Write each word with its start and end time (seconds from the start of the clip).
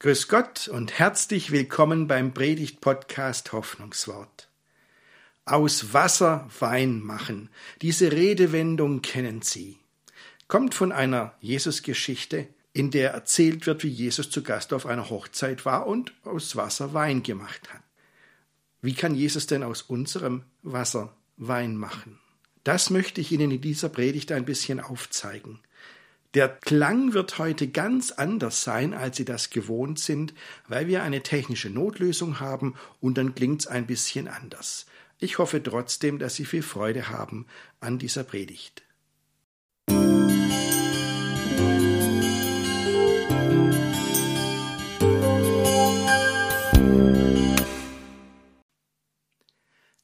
Grüß 0.00 0.28
Gott 0.28 0.68
und 0.68 1.00
herzlich 1.00 1.50
willkommen 1.50 2.06
beim 2.06 2.32
Predigt-Podcast 2.32 3.50
Hoffnungswort. 3.50 4.48
Aus 5.44 5.92
Wasser 5.92 6.48
Wein 6.60 7.00
machen. 7.00 7.50
Diese 7.82 8.12
Redewendung 8.12 9.02
kennen 9.02 9.42
Sie. 9.42 9.76
Kommt 10.46 10.76
von 10.76 10.92
einer 10.92 11.34
Jesusgeschichte, 11.40 12.46
in 12.72 12.92
der 12.92 13.10
erzählt 13.10 13.66
wird, 13.66 13.82
wie 13.82 13.88
Jesus 13.88 14.30
zu 14.30 14.44
Gast 14.44 14.72
auf 14.72 14.86
einer 14.86 15.10
Hochzeit 15.10 15.64
war 15.64 15.88
und 15.88 16.12
aus 16.22 16.54
Wasser 16.54 16.94
Wein 16.94 17.24
gemacht 17.24 17.74
hat. 17.74 17.82
Wie 18.80 18.94
kann 18.94 19.16
Jesus 19.16 19.48
denn 19.48 19.64
aus 19.64 19.82
unserem 19.82 20.44
Wasser 20.62 21.12
Wein 21.38 21.76
machen? 21.76 22.20
Das 22.62 22.90
möchte 22.90 23.20
ich 23.20 23.32
Ihnen 23.32 23.50
in 23.50 23.60
dieser 23.60 23.88
Predigt 23.88 24.30
ein 24.30 24.44
bisschen 24.44 24.78
aufzeigen. 24.78 25.58
Der 26.34 26.48
Klang 26.50 27.14
wird 27.14 27.38
heute 27.38 27.68
ganz 27.68 28.10
anders 28.10 28.62
sein, 28.62 28.92
als 28.92 29.16
Sie 29.16 29.24
das 29.24 29.48
gewohnt 29.48 29.98
sind, 29.98 30.34
weil 30.66 30.86
wir 30.86 31.02
eine 31.02 31.22
technische 31.22 31.70
Notlösung 31.70 32.38
haben 32.38 32.74
und 33.00 33.16
dann 33.16 33.34
klingt's 33.34 33.66
ein 33.66 33.86
bisschen 33.86 34.28
anders. 34.28 34.84
Ich 35.18 35.38
hoffe 35.38 35.62
trotzdem, 35.62 36.18
dass 36.18 36.34
Sie 36.34 36.44
viel 36.44 36.62
Freude 36.62 37.08
haben 37.08 37.46
an 37.80 37.98
dieser 37.98 38.24
Predigt. 38.24 38.82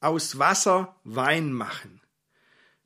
Aus 0.01 0.39
Wasser 0.39 0.97
Wein 1.05 1.53
machen. 1.53 2.04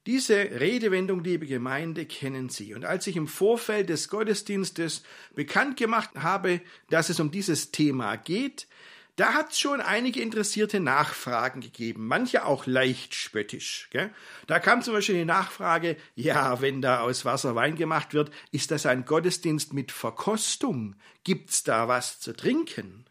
Diese 0.08 0.36
Redewendung, 0.36 1.22
liebe 1.22 1.44
Gemeinde, 1.44 2.06
kennen 2.06 2.48
Sie. 2.48 2.72
Und 2.72 2.86
als 2.86 3.06
ich 3.06 3.14
im 3.16 3.28
Vorfeld 3.28 3.90
des 3.90 4.08
Gottesdienstes 4.08 5.02
bekannt 5.34 5.76
gemacht 5.76 6.08
habe, 6.16 6.62
dass 6.88 7.10
es 7.10 7.20
um 7.20 7.30
dieses 7.30 7.72
Thema 7.72 8.16
geht, 8.16 8.68
da 9.16 9.34
hat 9.34 9.52
es 9.52 9.60
schon 9.60 9.82
einige 9.82 10.22
interessierte 10.22 10.80
Nachfragen 10.80 11.60
gegeben, 11.60 12.06
manche 12.06 12.46
auch 12.46 12.64
leicht 12.64 13.14
spöttisch. 13.14 13.88
Gell? 13.90 14.10
Da 14.46 14.60
kam 14.60 14.80
zum 14.80 14.94
Beispiel 14.94 15.16
die 15.16 15.24
Nachfrage, 15.26 15.98
ja, 16.14 16.62
wenn 16.62 16.80
da 16.80 17.00
aus 17.00 17.26
Wasser 17.26 17.54
Wein 17.54 17.76
gemacht 17.76 18.14
wird, 18.14 18.30
ist 18.50 18.70
das 18.70 18.86
ein 18.86 19.04
Gottesdienst 19.04 19.74
mit 19.74 19.92
Verkostung? 19.92 20.96
Gibt's 21.22 21.64
da 21.64 21.86
was 21.86 22.18
zu 22.18 22.34
trinken? 22.34 23.04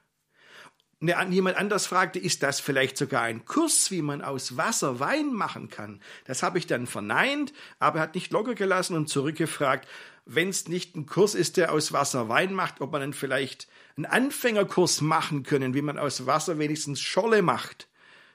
Jemand 0.99 1.57
anders 1.57 1.85
fragte, 1.85 2.17
ist 2.17 2.41
das 2.41 2.59
vielleicht 2.59 2.97
sogar 2.97 3.21
ein 3.21 3.45
Kurs, 3.45 3.91
wie 3.91 4.01
man 4.01 4.23
aus 4.23 4.57
Wasser 4.57 4.99
Wein 4.99 5.31
machen 5.31 5.69
kann? 5.69 6.01
Das 6.25 6.41
habe 6.41 6.57
ich 6.57 6.65
dann 6.65 6.87
verneint, 6.87 7.53
aber 7.77 7.99
er 7.99 8.03
hat 8.03 8.15
nicht 8.15 8.31
locker 8.31 8.55
gelassen 8.55 8.95
und 8.95 9.07
zurückgefragt, 9.07 9.87
wenn 10.25 10.49
es 10.49 10.67
nicht 10.67 10.95
ein 10.95 11.05
Kurs 11.05 11.35
ist, 11.35 11.57
der 11.57 11.71
aus 11.71 11.93
Wasser 11.93 12.29
Wein 12.29 12.53
macht, 12.53 12.81
ob 12.81 12.91
man 12.91 13.01
dann 13.01 13.13
vielleicht 13.13 13.67
einen 13.95 14.07
Anfängerkurs 14.07 15.01
machen 15.01 15.43
können, 15.43 15.75
wie 15.75 15.83
man 15.83 15.99
aus 15.99 16.25
Wasser 16.25 16.57
wenigstens 16.57 16.99
Scholle 16.99 17.43
macht. 17.43 17.87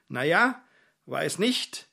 Naja, 0.08 0.62
weiß 1.06 1.38
nicht, 1.38 1.88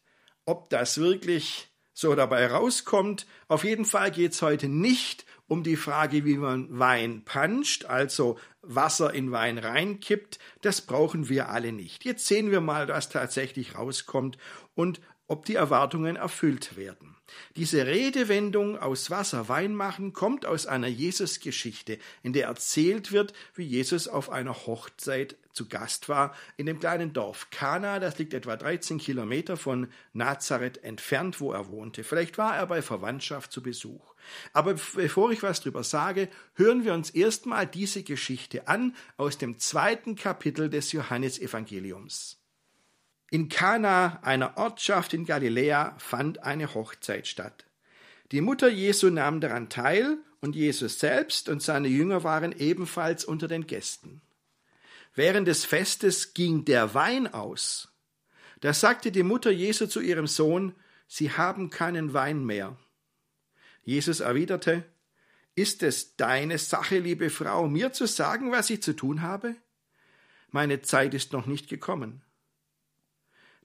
ob 0.46 0.70
das 0.70 1.00
wirklich 1.00 1.70
so 1.94 2.14
dabei 2.16 2.48
rauskommt. 2.48 3.26
Auf 3.48 3.64
jeden 3.64 3.86
Fall 3.86 4.12
geht's 4.12 4.42
heute 4.44 4.68
nicht 4.70 5.26
um 5.50 5.64
die 5.64 5.76
Frage, 5.76 6.24
wie 6.24 6.38
man 6.38 6.80
Wein 6.80 7.24
puncht, 7.26 7.86
also 7.86 8.38
Wasser 8.62 9.14
in 9.14 9.32
Wein 9.32 9.58
reinkippt, 9.58 10.40
das 10.62 10.82
brauchen 10.82 11.28
wir 11.28 11.50
alle 11.50 11.74
nicht. 11.74 12.06
Jetzt 12.06 12.28
sehen 12.28 12.52
wir 12.52 12.62
mal, 12.62 12.88
was 12.88 13.10
tatsächlich 13.10 13.76
rauskommt 13.76 14.38
und 14.76 15.02
ob 15.28 15.46
die 15.46 15.56
Erwartungen 15.56 16.16
erfüllt 16.16 16.78
werden. 16.78 17.09
Diese 17.56 17.86
Redewendung 17.86 18.78
aus 18.78 19.10
Wasser 19.10 19.50
Wein 19.50 19.76
machen 19.76 20.14
kommt 20.14 20.46
aus 20.46 20.68
einer 20.68 20.88
Jesusgeschichte, 20.88 22.00
in 22.24 22.34
der 22.34 22.48
erzählt 22.48 23.12
wird, 23.12 23.34
wie 23.56 23.64
Jesus 23.64 24.08
auf 24.08 24.30
einer 24.30 24.66
Hochzeit 24.66 25.36
zu 25.60 25.68
Gast 25.68 26.08
war 26.08 26.34
in 26.56 26.68
dem 26.68 26.80
kleinen 26.80 27.12
Dorf 27.12 27.50
Kana, 27.50 28.00
das 28.00 28.18
liegt 28.18 28.34
etwa 28.34 28.56
13 28.56 28.98
Kilometer 28.98 29.58
von 29.58 29.92
Nazareth 30.14 30.84
entfernt, 30.86 31.42
wo 31.42 31.52
er 31.52 31.68
wohnte. 31.68 32.06
Vielleicht 32.06 32.38
war 32.38 32.56
er 32.56 32.66
bei 32.68 32.82
Verwandtschaft 32.82 33.52
zu 33.52 33.62
Besuch. 33.62 34.14
Aber 34.54 34.76
bevor 34.96 35.32
ich 35.32 35.44
was 35.44 35.60
drüber 35.60 35.84
sage, 35.84 36.30
hören 36.56 36.86
wir 36.86 36.94
uns 36.94 37.10
erstmal 37.10 37.68
diese 37.68 38.04
Geschichte 38.04 38.70
an 38.70 38.96
aus 39.18 39.38
dem 39.38 39.60
zweiten 39.60 40.16
Kapitel 40.16 40.70
des 40.70 40.94
Johannesevangeliums. 40.94 42.39
In 43.32 43.50
Kana, 43.50 44.20
einer 44.24 44.58
Ortschaft 44.58 45.14
in 45.14 45.26
Galiläa, 45.26 45.96
fand 46.00 46.44
eine 46.44 46.74
Hochzeit 46.74 47.28
statt. 47.28 47.66
Die 48.32 48.42
Mutter 48.42 48.70
Jesu 48.70 49.10
nahm 49.10 49.40
daran 49.40 49.70
teil, 49.70 50.18
und 50.42 50.56
Jesus 50.56 51.00
selbst 51.00 51.50
und 51.50 51.62
seine 51.62 51.90
Jünger 51.90 52.24
waren 52.24 52.54
ebenfalls 52.54 53.26
unter 53.26 53.48
den 53.48 53.68
Gästen. 53.68 54.22
Während 55.14 55.48
des 55.48 55.66
Festes 55.66 56.34
ging 56.34 56.64
der 56.64 56.94
Wein 56.94 57.28
aus. 57.34 57.90
Da 58.62 58.74
sagte 58.74 59.12
die 59.12 59.24
Mutter 59.24 59.52
Jesu 59.52 59.88
zu 59.88 60.00
ihrem 60.00 60.28
Sohn, 60.28 60.74
Sie 61.08 61.32
haben 61.32 61.70
keinen 61.70 62.14
Wein 62.14 62.46
mehr. 62.46 62.78
Jesus 63.84 64.20
erwiderte, 64.20 64.86
Ist 65.56 65.84
es 65.84 66.16
deine 66.16 66.58
Sache, 66.58 67.00
liebe 67.00 67.30
Frau, 67.30 67.68
mir 67.68 67.92
zu 67.92 68.06
sagen, 68.06 68.52
was 68.52 68.70
ich 68.70 68.82
zu 68.82 68.96
tun 68.96 69.22
habe? 69.22 69.56
Meine 70.52 70.82
Zeit 70.82 71.14
ist 71.14 71.34
noch 71.34 71.48
nicht 71.48 71.68
gekommen. 71.68 72.22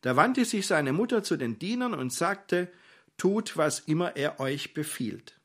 Da 0.05 0.17
wandte 0.17 0.45
sich 0.45 0.67
seine 0.67 0.93
Mutter 0.93 1.23
zu 1.23 1.39
den 1.39 1.59
Dienern 1.59 1.95
und 1.95 2.13
sagte, 2.13 2.71
Tut, 3.17 3.57
was 3.57 3.81
immer 3.81 4.17
er 4.17 4.39
euch 4.39 4.75
befiehlt. 4.75 5.41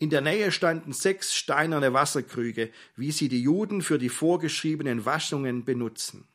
In 0.00 0.10
der 0.10 0.20
Nähe 0.20 0.50
standen 0.50 0.92
sechs 0.92 1.32
steinerne 1.32 1.92
Wasserkrüge, 1.92 2.72
wie 2.96 3.12
sie 3.12 3.28
die 3.28 3.40
Juden 3.40 3.82
für 3.82 3.98
die 3.98 4.08
vorgeschriebenen 4.08 5.04
Waschungen 5.04 5.64
benutzen. 5.64 6.26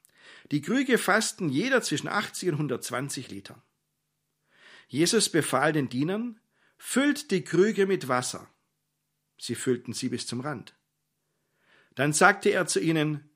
Die 0.52 0.62
Krüge 0.62 0.98
fassten 0.98 1.50
jeder 1.50 1.82
zwischen 1.82 2.08
80 2.08 2.48
und 2.48 2.56
120 2.56 3.30
Liter. 3.30 3.62
Jesus 4.88 5.28
befahl 5.28 5.74
den 5.74 5.90
Dienern, 5.90 6.40
füllt 6.78 7.30
die 7.30 7.44
Krüge 7.44 7.88
mit 7.88 8.08
Wasser. 8.08 8.48
Sie 9.38 9.56
füllten 9.56 9.92
sie 9.92 10.08
bis 10.08 10.28
zum 10.28 10.40
Rand. 10.40 10.76
Dann 11.96 12.14
sagte 12.14 12.52
er 12.52 12.68
zu 12.68 12.80
ihnen, 12.80 13.30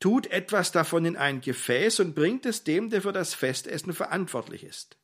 tut 0.00 0.26
etwas 0.28 0.72
davon 0.72 1.04
in 1.04 1.16
ein 1.16 1.40
Gefäß 1.40 2.00
und 2.00 2.14
bringt 2.14 2.46
es 2.46 2.64
dem, 2.64 2.90
der 2.90 3.02
für 3.02 3.12
das 3.12 3.34
Festessen 3.34 3.92
verantwortlich 3.92 4.64
ist. 4.64 4.96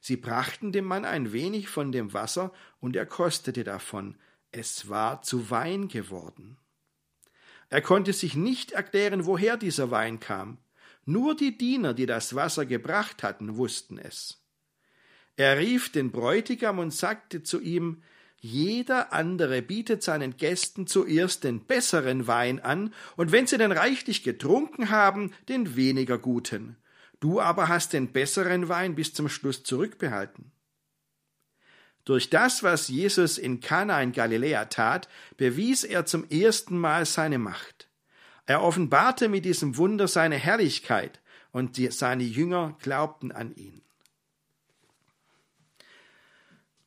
Sie 0.00 0.16
brachten 0.16 0.72
dem 0.72 0.84
Mann 0.84 1.04
ein 1.04 1.32
wenig 1.32 1.68
von 1.68 1.92
dem 1.92 2.12
Wasser, 2.12 2.52
und 2.80 2.96
er 2.96 3.06
kostete 3.06 3.64
davon. 3.64 4.16
Es 4.50 4.88
war 4.88 5.22
zu 5.22 5.50
Wein 5.50 5.88
geworden. 5.88 6.56
Er 7.68 7.82
konnte 7.82 8.12
sich 8.12 8.34
nicht 8.34 8.72
erklären, 8.72 9.26
woher 9.26 9.56
dieser 9.56 9.90
Wein 9.90 10.20
kam. 10.20 10.58
Nur 11.04 11.36
die 11.36 11.58
Diener, 11.58 11.94
die 11.94 12.06
das 12.06 12.34
Wasser 12.34 12.64
gebracht 12.64 13.22
hatten, 13.22 13.56
wussten 13.56 13.98
es. 13.98 14.42
Er 15.36 15.58
rief 15.58 15.92
den 15.92 16.10
Bräutigam 16.10 16.78
und 16.78 16.92
sagte 16.92 17.42
zu 17.42 17.60
ihm 17.60 18.02
jeder 18.40 19.12
andere 19.12 19.62
bietet 19.62 20.02
seinen 20.02 20.36
Gästen 20.36 20.86
zuerst 20.86 21.44
den 21.44 21.64
besseren 21.64 22.26
Wein 22.26 22.60
an, 22.60 22.94
und 23.16 23.32
wenn 23.32 23.46
sie 23.46 23.58
den 23.58 23.72
reichlich 23.72 24.22
getrunken 24.22 24.90
haben, 24.90 25.32
den 25.48 25.76
weniger 25.76 26.18
guten. 26.18 26.76
Du 27.20 27.40
aber 27.40 27.68
hast 27.68 27.92
den 27.92 28.12
besseren 28.12 28.68
Wein 28.68 28.94
bis 28.94 29.12
zum 29.12 29.28
Schluss 29.28 29.64
zurückbehalten. 29.64 30.52
Durch 32.04 32.30
das, 32.30 32.62
was 32.62 32.88
Jesus 32.88 33.38
in 33.38 33.60
Kana 33.60 34.00
in 34.00 34.12
Galiläa 34.12 34.66
tat, 34.66 35.08
bewies 35.36 35.84
er 35.84 36.06
zum 36.06 36.28
ersten 36.30 36.78
Mal 36.78 37.04
seine 37.04 37.38
Macht. 37.38 37.88
Er 38.46 38.62
offenbarte 38.62 39.28
mit 39.28 39.44
diesem 39.44 39.76
Wunder 39.76 40.08
seine 40.08 40.36
Herrlichkeit, 40.36 41.20
und 41.50 41.76
seine 41.92 42.22
Jünger 42.22 42.76
glaubten 42.80 43.32
an 43.32 43.54
ihn. 43.56 43.82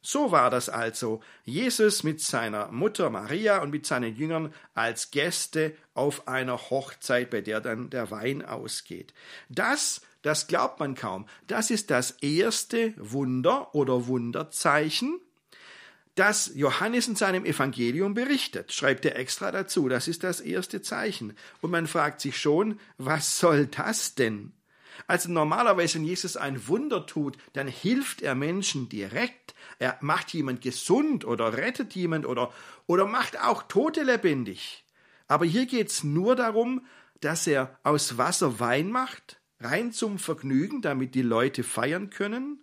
So 0.02 0.32
war 0.32 0.50
das 0.50 0.68
also. 0.70 1.22
Jesus 1.44 2.04
mit 2.04 2.22
seiner 2.22 2.72
Mutter 2.72 3.10
Maria 3.10 3.62
und 3.62 3.70
mit 3.70 3.86
seinen 3.86 4.16
Jüngern 4.16 4.54
als 4.74 5.12
Gäste 5.12 5.76
auf 5.94 6.28
einer 6.28 6.58
Hochzeit, 6.58 7.30
bei 7.30 7.42
der 7.42 7.62
dann 7.62 7.90
der 7.90 8.10
Wein 8.10 8.44
ausgeht. 8.44 9.14
Das, 9.50 10.02
das 10.24 10.48
glaubt 10.48 10.80
man 10.80 10.96
kaum. 10.96 11.28
Das 11.48 11.70
ist 11.70 11.92
das 11.92 12.12
erste 12.22 12.94
Wunder 12.98 13.76
oder 13.76 14.08
Wunderzeichen, 14.08 15.20
das 16.16 16.52
Johannes 16.56 17.08
in 17.08 17.16
seinem 17.16 17.46
Evangelium 17.46 18.14
berichtet, 18.14 18.74
schreibt 18.74 19.06
er 19.06 19.18
extra 19.18 19.52
dazu. 19.52 19.88
Das 19.88 20.08
ist 20.08 20.24
das 20.24 20.42
erste 20.42 20.82
Zeichen. 20.82 21.36
Und 21.62 21.72
man 21.72 21.88
fragt 21.88 22.20
sich 22.20 22.38
schon, 22.38 22.80
was 22.98 23.40
soll 23.40 23.68
das 23.68 24.16
denn? 24.16 24.52
Also 25.08 25.32
normalerweise, 25.32 25.96
wenn 25.96 26.06
Jesus 26.06 26.38
ein 26.38 26.68
Wunder 26.68 27.06
tut, 27.06 27.38
dann 27.54 27.68
hilft 27.68 28.22
er 28.22 28.36
Menschen 28.36 28.90
direkt. 28.90 29.54
Er 29.80 29.98
macht 30.02 30.34
jemand 30.34 30.62
gesund 30.62 31.26
oder 31.26 31.58
rettet 31.58 31.94
jemand 31.96 32.26
oder, 32.26 32.52
oder 32.88 33.06
macht 33.06 33.40
auch 33.40 33.64
Tote 33.64 34.04
lebendig. 34.04 34.86
Aber 35.28 35.46
hier 35.46 35.66
geht 35.66 35.90
es 35.90 36.04
nur 36.04 36.36
darum, 36.36 36.86
dass 37.22 37.48
er 37.48 37.80
aus 37.84 38.18
Wasser 38.18 38.60
Wein 38.60 38.92
macht, 38.92 39.40
rein 39.60 39.92
zum 39.92 40.20
Vergnügen, 40.20 40.82
damit 40.82 41.16
die 41.16 41.22
Leute 41.22 41.64
feiern 41.64 42.10
können. 42.10 42.60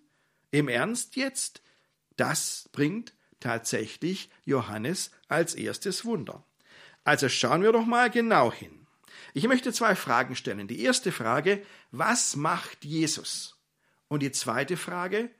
Im 0.50 0.68
Ernst 0.68 1.16
jetzt? 1.16 1.62
Das 2.16 2.68
bringt 2.72 3.14
tatsächlich 3.40 4.30
Johannes 4.44 5.12
als 5.28 5.54
erstes 5.54 6.04
Wunder. 6.04 6.44
Also 7.04 7.28
schauen 7.28 7.62
wir 7.62 7.72
doch 7.72 7.86
mal 7.86 8.10
genau 8.10 8.52
hin. 8.52 8.77
Ich 9.34 9.46
möchte 9.46 9.72
zwei 9.72 9.94
Fragen 9.94 10.36
stellen. 10.36 10.68
Die 10.68 10.82
erste 10.82 11.12
Frage, 11.12 11.62
was 11.90 12.36
macht 12.36 12.84
Jesus? 12.84 13.56
Und 14.08 14.22
die 14.22 14.32
zweite 14.32 14.76
Frage, 14.76 15.30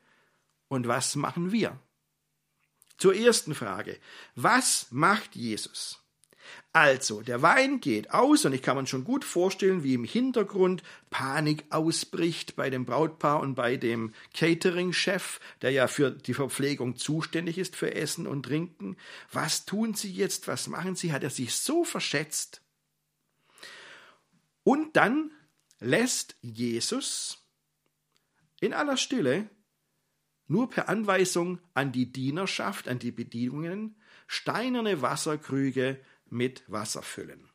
und 0.69 0.87
was 0.87 1.17
machen 1.17 1.53
wir? 1.53 1.79
Zur 2.99 3.15
ersten 3.15 3.55
Frage, 3.55 3.99
was 4.35 4.89
macht 4.91 5.35
Jesus? 5.35 6.03
Also, 6.73 7.23
der 7.23 7.43
Wein 7.43 7.81
geht 7.81 8.13
aus 8.13 8.45
und 8.45 8.53
ich 8.53 8.63
kann 8.63 8.77
mir 8.77 8.87
schon 8.87 9.05
gut 9.05 9.25
vorstellen, 9.25 9.83
wie 9.83 9.95
im 9.95 10.05
Hintergrund 10.05 10.83
Panik 11.11 11.65
ausbricht 11.71 12.57
bei 12.57 12.71
dem 12.71 12.85
Brautpaar 12.85 13.41
und 13.41 13.55
bei 13.55 13.77
dem 13.77 14.13
Catering-Chef, 14.35 15.41
der 15.63 15.71
ja 15.71 15.89
für 15.89 16.11
die 16.11 16.35
Verpflegung 16.35 16.97
zuständig 16.97 17.59
ist 17.59 17.77
für 17.77 17.95
Essen 17.95 18.27
und 18.27 18.45
Trinken. 18.45 18.97
Was 19.33 19.65
tun 19.65 19.95
sie 19.95 20.13
jetzt? 20.13 20.49
Was 20.49 20.69
machen 20.69 20.95
sie? 20.95 21.13
Hat 21.13 21.23
er 21.23 21.31
sich 21.31 21.55
so 21.55 21.85
verschätzt? 21.85 22.63
Und 24.69 24.99
dann 24.99 25.31
lässt 25.81 26.37
Jesus 26.43 27.49
in 28.61 28.75
aller 28.75 28.99
Stille 28.99 29.49
nur 30.47 30.69
per 30.69 30.91
Anweisung 30.91 31.59
an 31.73 31.91
die 31.91 32.13
Dienerschaft, 32.13 32.87
an 32.87 32.99
die 32.99 33.11
Bedienungen, 33.11 33.97
steinerne 34.27 35.01
Wasserkrüge 35.01 35.99
mit 36.27 36.71
Wasser 36.71 37.01
füllen. 37.01 37.49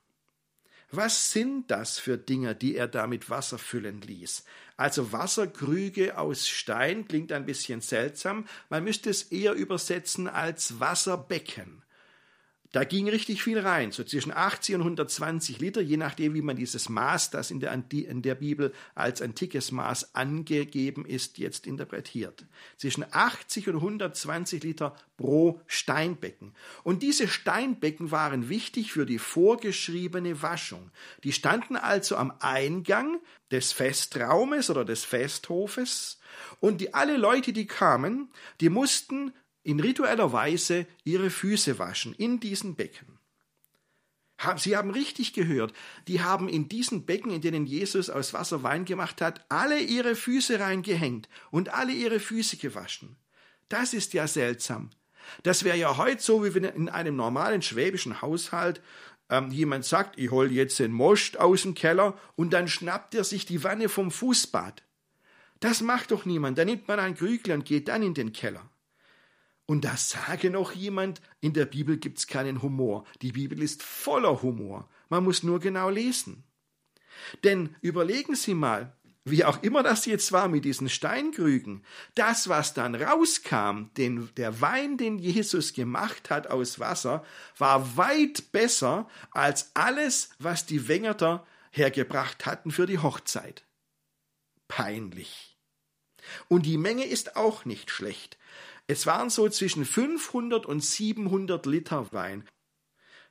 Was 0.89 1.31
sind 1.31 1.69
das 1.69 1.99
für 1.99 2.17
Dinge, 2.17 2.55
die 2.55 2.75
er 2.75 2.87
da 2.87 3.05
mit 3.05 3.29
Wasser 3.29 3.59
füllen 3.59 4.01
ließ? 4.01 4.43
Also 4.75 5.11
Wasserkrüge 5.11 6.17
aus 6.17 6.47
Stein 6.47 7.07
klingt 7.07 7.31
ein 7.31 7.45
bisschen 7.45 7.81
seltsam, 7.81 8.47
man 8.69 8.83
müsste 8.83 9.11
es 9.11 9.21
eher 9.21 9.53
übersetzen 9.53 10.27
als 10.27 10.79
Wasserbecken. 10.79 11.82
Da 12.73 12.85
ging 12.85 13.07
richtig 13.07 13.43
viel 13.43 13.59
rein, 13.59 13.91
so 13.91 14.03
zwischen 14.03 14.31
80 14.31 14.75
und 14.75 14.81
120 14.81 15.59
Liter, 15.59 15.79
je 15.79 15.95
nachdem, 15.95 16.33
wie 16.33 16.41
man 16.41 16.55
dieses 16.55 16.89
Maß, 16.89 17.29
das 17.29 17.51
in 17.51 17.59
der, 17.59 17.71
in 17.71 18.23
der 18.23 18.33
Bibel 18.33 18.73
als 18.95 19.21
antikes 19.21 19.71
Maß 19.71 20.15
angegeben 20.15 21.05
ist, 21.05 21.37
jetzt 21.37 21.67
interpretiert. 21.67 22.47
Zwischen 22.77 23.05
80 23.11 23.69
und 23.69 23.75
120 23.75 24.63
Liter 24.63 24.95
pro 25.17 25.61
Steinbecken. 25.67 26.55
Und 26.81 27.03
diese 27.03 27.27
Steinbecken 27.27 28.09
waren 28.09 28.49
wichtig 28.49 28.91
für 28.91 29.05
die 29.05 29.19
vorgeschriebene 29.19 30.41
Waschung. 30.41 30.89
Die 31.23 31.31
standen 31.31 31.75
also 31.75 32.15
am 32.15 32.33
Eingang 32.39 33.19
des 33.51 33.71
Festraumes 33.71 34.71
oder 34.71 34.83
des 34.83 35.03
Festhofes 35.03 36.19
und 36.59 36.81
die, 36.81 36.95
alle 36.95 37.17
Leute, 37.17 37.53
die 37.53 37.67
kamen, 37.67 38.31
die 38.61 38.69
mussten 38.69 39.31
in 39.63 39.79
ritueller 39.79 40.31
Weise 40.33 40.85
ihre 41.03 41.29
Füße 41.29 41.79
waschen 41.79 42.13
in 42.13 42.39
diesen 42.39 42.75
Becken. 42.75 43.19
Sie 44.57 44.75
haben 44.75 44.91
richtig 44.91 45.33
gehört, 45.33 45.73
die 46.07 46.21
haben 46.21 46.49
in 46.49 46.67
diesen 46.67 47.05
Becken, 47.05 47.31
in 47.31 47.41
denen 47.41 47.65
Jesus 47.65 48.09
aus 48.09 48.33
Wasser 48.33 48.61
Wein 48.61 48.83
gemacht 48.83 49.21
hat, 49.21 49.45
alle 49.47 49.79
ihre 49.79 50.15
Füße 50.15 50.59
reingehängt 50.59 51.29
und 51.49 51.73
alle 51.73 51.93
ihre 51.93 52.19
Füße 52.19 52.57
gewaschen. 52.57 53.15
Das 53.69 53.93
ist 53.93 54.13
ja 54.13 54.27
seltsam. 54.27 54.89
Das 55.43 55.63
wäre 55.63 55.77
ja 55.77 55.95
heute 55.97 56.21
so, 56.21 56.43
wie 56.43 56.53
wenn 56.53 56.65
in 56.65 56.89
einem 56.89 57.15
normalen 57.15 57.61
schwäbischen 57.61 58.21
Haushalt 58.21 58.81
ähm, 59.29 59.51
jemand 59.51 59.85
sagt, 59.85 60.19
ich 60.19 60.31
hol 60.31 60.51
jetzt 60.51 60.79
den 60.79 60.91
Most 60.91 61.39
aus 61.39 61.61
dem 61.61 61.73
Keller 61.73 62.17
und 62.35 62.51
dann 62.51 62.67
schnappt 62.67 63.15
er 63.15 63.23
sich 63.23 63.45
die 63.45 63.63
Wanne 63.63 63.87
vom 63.87 64.11
Fußbad. 64.11 64.83
Das 65.61 65.79
macht 65.79 66.11
doch 66.11 66.25
niemand. 66.25 66.57
Da 66.57 66.65
nimmt 66.65 66.87
man 66.89 66.99
ein 66.99 67.15
Krügel 67.15 67.53
und 67.53 67.65
geht 67.65 67.87
dann 67.87 68.03
in 68.03 68.13
den 68.13 68.33
Keller. 68.33 68.69
Und 69.65 69.85
da 69.85 69.95
sage 69.95 70.49
noch 70.49 70.73
jemand, 70.73 71.21
in 71.39 71.53
der 71.53 71.65
Bibel 71.65 71.97
gibt's 71.97 72.27
keinen 72.27 72.61
Humor. 72.61 73.05
Die 73.21 73.31
Bibel 73.31 73.61
ist 73.61 73.81
voller 73.81 74.41
Humor. 74.41 74.89
Man 75.09 75.23
muss 75.23 75.43
nur 75.43 75.59
genau 75.59 75.89
lesen. 75.89 76.43
Denn 77.43 77.75
überlegen 77.81 78.35
Sie 78.35 78.53
mal, 78.53 78.97
wie 79.25 79.45
auch 79.45 79.63
immer 79.63 79.83
das 79.83 80.05
jetzt 80.05 80.33
war 80.33 80.49
mit 80.49 80.65
diesen 80.65 80.89
Steinkrügen, 80.89 81.85
das, 82.15 82.49
was 82.49 82.73
dann 82.73 82.93
rauskam, 82.93 83.85
den, 83.95 84.29
der 84.35 84.59
Wein, 84.59 84.97
den 84.97 85.17
Jesus 85.17 85.73
gemacht 85.73 86.29
hat 86.29 86.47
aus 86.47 86.79
Wasser, 86.79 87.23
war 87.57 87.95
weit 87.95 88.51
besser 88.51 89.07
als 89.31 89.71
alles, 89.75 90.31
was 90.39 90.65
die 90.65 90.89
Wengerter 90.89 91.47
hergebracht 91.71 92.45
hatten 92.45 92.71
für 92.71 92.85
die 92.85 92.99
Hochzeit. 92.99 93.63
Peinlich. 94.67 95.57
Und 96.49 96.65
die 96.65 96.77
Menge 96.77 97.05
ist 97.05 97.37
auch 97.37 97.63
nicht 97.63 97.91
schlecht. 97.91 98.37
Es 98.87 99.05
waren 99.05 99.29
so 99.29 99.47
zwischen 99.49 99.85
500 99.85 100.65
und 100.65 100.83
700 100.83 101.65
Liter 101.65 102.11
Wein. 102.11 102.43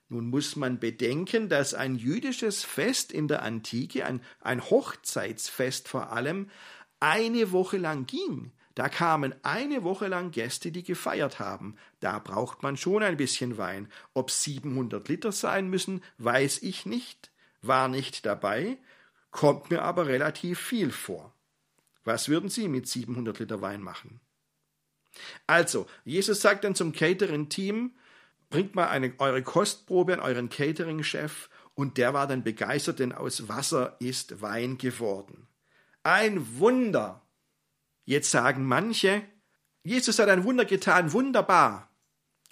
Nun 0.08 0.28
muss 0.28 0.56
man 0.56 0.78
bedenken, 0.78 1.48
dass 1.48 1.74
ein 1.74 1.96
jüdisches 1.96 2.64
Fest 2.64 3.12
in 3.12 3.28
der 3.28 3.42
Antike, 3.42 4.04
ein, 4.04 4.22
ein 4.40 4.62
Hochzeitsfest 4.62 5.88
vor 5.88 6.12
allem, 6.12 6.50
eine 7.00 7.52
Woche 7.52 7.78
lang 7.78 8.06
ging. 8.06 8.52
Da 8.74 8.88
kamen 8.88 9.34
eine 9.42 9.84
Woche 9.84 10.08
lang 10.08 10.30
Gäste, 10.30 10.72
die 10.72 10.82
gefeiert 10.82 11.38
haben. 11.38 11.76
Da 12.00 12.18
braucht 12.18 12.62
man 12.62 12.76
schon 12.76 13.02
ein 13.02 13.18
bisschen 13.18 13.58
Wein. 13.58 13.90
Ob 14.14 14.30
700 14.30 15.08
Liter 15.08 15.32
sein 15.32 15.68
müssen, 15.68 16.02
weiß 16.18 16.62
ich 16.62 16.86
nicht. 16.86 17.30
War 17.60 17.88
nicht 17.88 18.24
dabei, 18.24 18.78
kommt 19.30 19.70
mir 19.70 19.82
aber 19.82 20.06
relativ 20.06 20.58
viel 20.58 20.90
vor. 20.90 21.34
Was 22.04 22.28
würden 22.28 22.48
Sie 22.48 22.68
mit 22.68 22.88
700 22.88 23.38
Liter 23.38 23.60
Wein 23.60 23.82
machen? 23.82 24.20
Also, 25.46 25.86
Jesus 26.04 26.40
sagt 26.40 26.64
dann 26.64 26.74
zum 26.74 26.92
Catering-Team, 26.92 27.94
bringt 28.50 28.74
mal 28.74 28.88
eine, 28.88 29.14
eure 29.18 29.42
Kostprobe 29.42 30.14
an 30.14 30.20
euren 30.20 30.48
Catering-Chef 30.48 31.48
und 31.74 31.98
der 31.98 32.14
war 32.14 32.26
dann 32.26 32.44
begeistert, 32.44 32.98
denn 32.98 33.12
aus 33.12 33.48
Wasser 33.48 33.96
ist 33.98 34.40
Wein 34.40 34.78
geworden. 34.78 35.48
Ein 36.02 36.58
Wunder! 36.58 37.22
Jetzt 38.04 38.30
sagen 38.30 38.64
manche, 38.66 39.22
Jesus 39.84 40.18
hat 40.18 40.28
ein 40.28 40.44
Wunder 40.44 40.64
getan, 40.64 41.12
wunderbar. 41.12 41.90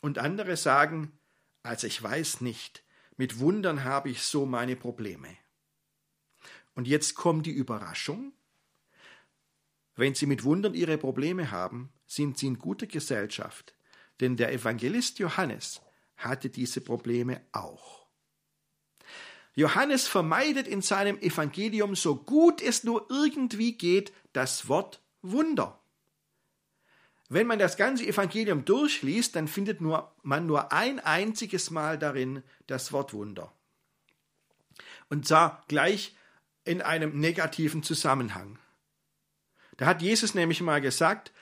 Und 0.00 0.18
andere 0.18 0.56
sagen, 0.56 1.18
also 1.62 1.86
ich 1.86 2.02
weiß 2.02 2.40
nicht, 2.40 2.84
mit 3.16 3.38
Wundern 3.38 3.84
habe 3.84 4.08
ich 4.10 4.22
so 4.22 4.46
meine 4.46 4.76
Probleme. 4.76 5.36
Und 6.74 6.88
jetzt 6.88 7.14
kommt 7.14 7.46
die 7.46 7.52
Überraschung. 7.52 8.32
Wenn 9.96 10.14
Sie 10.14 10.26
mit 10.26 10.44
Wundern 10.44 10.72
Ihre 10.72 10.96
Probleme 10.96 11.50
haben, 11.50 11.92
sind 12.10 12.38
sie 12.38 12.48
in 12.48 12.58
guter 12.58 12.88
Gesellschaft, 12.88 13.72
denn 14.18 14.36
der 14.36 14.52
Evangelist 14.52 15.20
Johannes 15.20 15.80
hatte 16.16 16.50
diese 16.50 16.80
Probleme 16.80 17.40
auch. 17.52 18.04
Johannes 19.54 20.08
vermeidet 20.08 20.66
in 20.66 20.82
seinem 20.82 21.20
Evangelium 21.20 21.94
so 21.94 22.16
gut 22.16 22.62
es 22.62 22.82
nur 22.82 23.06
irgendwie 23.10 23.78
geht 23.78 24.12
das 24.32 24.68
Wort 24.68 25.00
Wunder. 25.22 25.78
Wenn 27.28 27.46
man 27.46 27.60
das 27.60 27.76
ganze 27.76 28.04
Evangelium 28.04 28.64
durchliest, 28.64 29.36
dann 29.36 29.46
findet 29.46 29.80
nur, 29.80 30.12
man 30.22 30.46
nur 30.46 30.72
ein 30.72 30.98
einziges 30.98 31.70
Mal 31.70 31.96
darin 31.96 32.42
das 32.66 32.92
Wort 32.92 33.12
Wunder. 33.12 33.52
Und 35.08 35.28
zwar 35.28 35.62
gleich 35.68 36.16
in 36.64 36.82
einem 36.82 37.20
negativen 37.20 37.84
Zusammenhang. 37.84 38.58
Da 39.76 39.86
hat 39.86 40.02
Jesus 40.02 40.34
nämlich 40.34 40.60
mal 40.60 40.80
gesagt, 40.80 41.32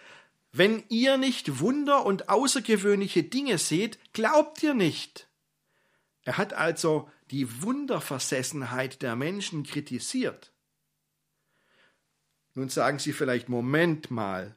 wenn 0.52 0.82
ihr 0.88 1.18
nicht 1.18 1.60
Wunder 1.60 2.06
und 2.06 2.28
außergewöhnliche 2.28 3.22
Dinge 3.22 3.58
seht, 3.58 3.98
glaubt 4.12 4.62
ihr 4.62 4.74
nicht. 4.74 5.28
Er 6.22 6.38
hat 6.38 6.52
also 6.52 7.10
die 7.30 7.62
Wunderversessenheit 7.62 9.02
der 9.02 9.16
Menschen 9.16 9.62
kritisiert. 9.62 10.52
Nun 12.54 12.68
sagen 12.68 12.98
Sie 12.98 13.12
vielleicht, 13.12 13.48
Moment 13.48 14.10
mal, 14.10 14.56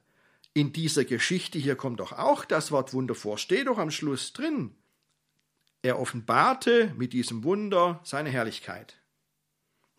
in 0.53 0.73
dieser 0.73 1.05
Geschichte 1.05 1.59
hier 1.59 1.75
kommt 1.75 1.99
doch 1.99 2.13
auch 2.13 2.45
das 2.45 2.71
Wort 2.71 2.93
Wunder 2.93 3.15
vor, 3.15 3.37
steht 3.37 3.67
doch 3.67 3.77
am 3.77 3.91
Schluss 3.91 4.33
drin. 4.33 4.75
Er 5.81 5.99
offenbarte 5.99 6.93
mit 6.97 7.13
diesem 7.13 7.43
Wunder 7.43 8.01
seine 8.03 8.29
Herrlichkeit. 8.29 9.00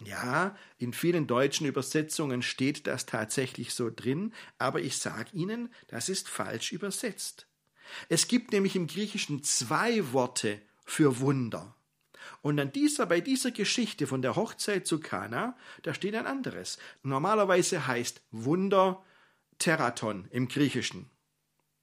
Ja, 0.04 0.56
in 0.78 0.92
vielen 0.92 1.26
deutschen 1.26 1.66
Übersetzungen 1.66 2.42
steht 2.42 2.87
das 2.87 3.06
tatsächlich 3.06 3.75
so 3.75 3.90
drin, 3.90 4.32
aber 4.59 4.80
ich 4.80 4.99
sage 4.99 5.30
Ihnen, 5.32 5.73
das 5.88 6.09
ist 6.09 6.28
falsch 6.28 6.73
übersetzt. 6.73 7.47
Es 8.09 8.28
gibt 8.28 8.52
nämlich 8.52 8.76
im 8.76 8.87
Griechischen 8.87 9.42
zwei 9.42 10.12
Worte 10.12 10.61
für 10.85 11.21
Wunder. 11.21 11.75
Und 12.40 12.59
an 12.59 12.73
dieser, 12.73 13.06
bei 13.06 13.21
dieser 13.21 13.50
Geschichte 13.50 14.06
von 14.06 14.23
der 14.23 14.37
Hochzeit 14.37 14.87
zu 14.87 15.00
Kana, 15.00 15.56
da 15.82 15.94
steht 15.94 16.14
ein 16.14 16.26
anderes. 16.26 16.78
Normalerweise 17.02 17.87
heißt 17.87 18.21
Wunder 18.30 19.04
Teraton 19.59 20.26
im 20.30 20.49
Griechischen. 20.49 21.11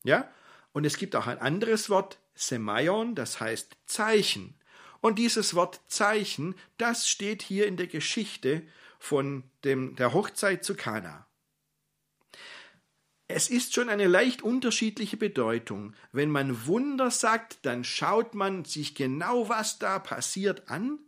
Ja? 0.04 0.30
Und 0.72 0.86
es 0.86 0.98
gibt 0.98 1.16
auch 1.16 1.28
ein 1.28 1.40
anderes 1.40 1.90
Wort, 1.90 2.20
Semaion, 2.36 3.16
das 3.16 3.40
heißt 3.40 3.76
Zeichen. 3.86 4.59
Und 5.02 5.20
dieses 5.20 5.56
Wort 5.56 5.82
Zeichen, 5.88 6.56
das 6.78 7.08
steht 7.08 7.42
hier 7.42 7.68
in 7.68 7.78
der 7.78 7.88
Geschichte 7.88 8.64
von 9.00 9.44
dem, 9.64 9.96
der 9.96 10.14
Hochzeit 10.14 10.64
zu 10.64 10.76
Kana. 10.76 11.26
Es 13.28 13.50
ist 13.50 13.76
schon 13.76 13.90
eine 13.90 14.08
leicht 14.08 14.42
unterschiedliche 14.42 15.16
Bedeutung. 15.16 15.94
Wenn 16.12 16.32
man 16.32 16.66
Wunder 16.66 17.12
sagt, 17.12 17.60
dann 17.62 17.84
schaut 17.84 18.34
man 18.34 18.66
sich 18.66 18.96
genau, 18.96 19.48
was 19.50 19.78
da 19.78 20.00
passiert 20.00 20.70
an 20.70 21.00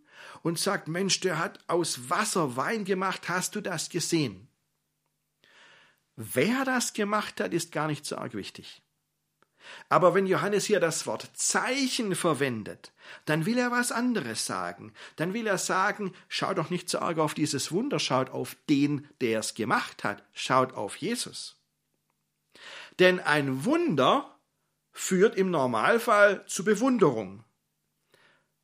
und 0.44 0.60
sagt, 0.60 0.88
Mensch, 0.88 1.20
der 1.20 1.40
hat 1.40 1.60
aus 1.68 2.10
Wasser 2.10 2.56
Wein 2.56 2.86
gemacht, 2.86 3.28
hast 3.28 3.56
du 3.56 3.62
das 3.62 3.90
gesehen? 3.90 4.48
Wer 6.16 6.64
das 6.64 6.94
gemacht 6.94 7.40
hat, 7.42 7.54
ist 7.54 7.72
gar 7.72 7.88
nicht 7.88 8.06
so 8.06 8.18
arg 8.18 8.36
wichtig. 8.36 8.84
Aber 9.90 10.14
wenn 10.14 10.28
Johannes 10.28 10.66
hier 10.66 10.80
das 10.80 11.06
Wort 11.08 11.30
Zeichen 11.34 12.16
verwendet, 12.16 12.92
dann 13.26 13.46
will 13.46 13.58
er 13.58 13.72
was 13.72 13.92
anderes 13.92 14.46
sagen. 14.46 14.94
Dann 15.16 15.34
will 15.34 15.48
er 15.48 15.58
sagen, 15.58 16.14
schaut 16.28 16.58
doch 16.58 16.70
nicht 16.70 16.90
so 16.90 17.00
arg 17.00 17.18
auf 17.18 17.34
dieses 17.34 17.72
Wunder, 17.72 18.00
schaut 18.00 18.30
auf 18.30 18.56
den, 18.70 19.08
der 19.20 19.40
es 19.40 19.54
gemacht 19.54 20.04
hat, 20.04 20.24
schaut 20.34 20.74
auf 20.74 20.96
Jesus. 20.98 21.58
Denn 23.00 23.20
ein 23.20 23.66
Wunder 23.66 24.38
führt 24.92 25.36
im 25.36 25.52
Normalfall 25.52 26.46
zu 26.48 26.64
Bewunderung. 26.64 27.44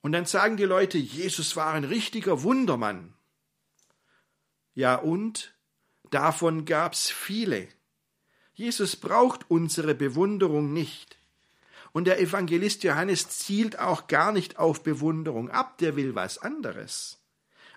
Und 0.01 0.11
dann 0.11 0.25
sagen 0.25 0.57
die 0.57 0.65
Leute, 0.65 0.97
Jesus 0.97 1.55
war 1.55 1.73
ein 1.73 1.83
richtiger 1.83 2.43
Wundermann. 2.43 3.13
Ja 4.73 4.95
und? 4.95 5.53
Davon 6.11 6.65
gab's 6.65 7.09
viele. 7.09 7.67
Jesus 8.57 8.95
braucht 8.95 9.51
unsere 9.51 9.93
Bewunderung 9.93 10.73
nicht. 10.73 11.15
Und 11.91 12.05
der 12.05 12.19
Evangelist 12.19 12.83
Johannes 12.83 13.29
zielt 13.29 13.77
auch 13.77 14.07
gar 14.07 14.31
nicht 14.31 14.57
auf 14.57 14.81
Bewunderung 14.81 15.51
ab, 15.51 15.77
der 15.77 15.95
will 15.95 16.15
was 16.15 16.39
anderes. 16.39 17.19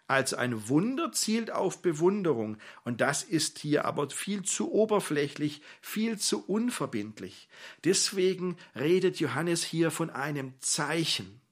Also 0.06 0.36
ein 0.36 0.70
Wunder 0.70 1.12
zielt 1.12 1.50
auf 1.50 1.82
Bewunderung, 1.82 2.56
und 2.82 3.02
das 3.02 3.22
ist 3.22 3.58
hier 3.58 3.84
aber 3.84 4.08
viel 4.08 4.42
zu 4.42 4.72
oberflächlich, 4.72 5.60
viel 5.82 6.18
zu 6.18 6.46
unverbindlich. 6.46 7.50
Deswegen 7.84 8.56
redet 8.74 9.20
Johannes 9.20 9.62
hier 9.62 9.90
von 9.90 10.08
einem 10.08 10.54
Zeichen. 10.60 11.42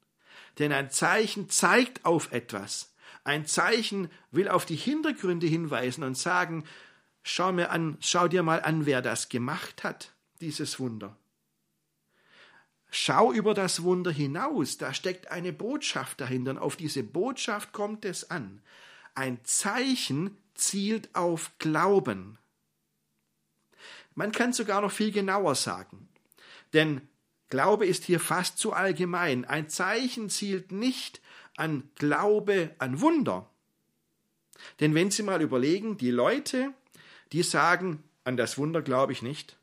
Denn 0.58 0.72
ein 0.72 0.90
Zeichen 0.90 1.50
zeigt 1.50 2.06
auf 2.06 2.32
etwas. 2.32 2.94
Ein 3.24 3.44
Zeichen 3.44 4.08
will 4.30 4.48
auf 4.48 4.64
die 4.64 4.74
Hintergründe 4.74 5.46
hinweisen 5.46 6.02
und 6.02 6.16
sagen, 6.16 6.64
Schau 7.22 7.52
mir 7.52 7.70
an, 7.70 7.96
schau 8.00 8.28
dir 8.28 8.42
mal 8.42 8.62
an, 8.62 8.86
wer 8.86 9.02
das 9.02 9.28
gemacht 9.28 9.84
hat, 9.84 10.12
dieses 10.40 10.78
Wunder. 10.78 11.16
Schau 12.90 13.32
über 13.32 13.52
das 13.52 13.82
Wunder 13.82 14.10
hinaus, 14.10 14.78
da 14.78 14.94
steckt 14.94 15.30
eine 15.30 15.52
Botschaft 15.52 16.20
dahinter 16.20 16.52
und 16.52 16.58
auf 16.58 16.76
diese 16.76 17.02
Botschaft 17.02 17.72
kommt 17.72 18.04
es 18.04 18.30
an. 18.30 18.62
Ein 19.14 19.44
Zeichen 19.44 20.36
zielt 20.54 21.14
auf 21.14 21.52
Glauben. 21.58 22.38
Man 24.14 24.32
kann 24.32 24.52
sogar 24.52 24.80
noch 24.80 24.90
viel 24.90 25.12
genauer 25.12 25.54
sagen, 25.54 26.08
denn 26.72 27.02
Glaube 27.50 27.86
ist 27.86 28.04
hier 28.04 28.20
fast 28.20 28.58
zu 28.58 28.72
allgemein. 28.72 29.44
Ein 29.44 29.68
Zeichen 29.68 30.28
zielt 30.28 30.72
nicht 30.72 31.20
an 31.56 31.90
Glaube 31.94 32.74
an 32.78 33.00
Wunder. 33.00 33.48
Denn 34.80 34.94
wenn 34.94 35.10
Sie 35.10 35.22
mal 35.22 35.40
überlegen, 35.40 35.96
die 35.96 36.10
Leute, 36.10 36.72
die 37.32 37.42
sagen, 37.42 38.02
an 38.24 38.36
das 38.36 38.58
Wunder 38.58 38.82
glaube 38.82 39.12
ich 39.12 39.22
nicht. 39.22 39.56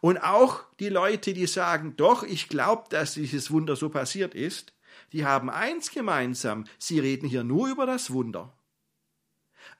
Und 0.00 0.18
auch 0.18 0.64
die 0.78 0.88
Leute, 0.88 1.34
die 1.34 1.46
sagen, 1.46 1.94
doch, 1.96 2.22
ich 2.22 2.48
glaube, 2.48 2.84
dass 2.90 3.14
dieses 3.14 3.50
Wunder 3.50 3.76
so 3.76 3.88
passiert 3.88 4.34
ist, 4.34 4.72
die 5.12 5.24
haben 5.24 5.50
eins 5.50 5.90
gemeinsam, 5.90 6.64
sie 6.78 7.00
reden 7.00 7.28
hier 7.28 7.44
nur 7.44 7.68
über 7.68 7.86
das 7.86 8.12
Wunder. 8.12 8.52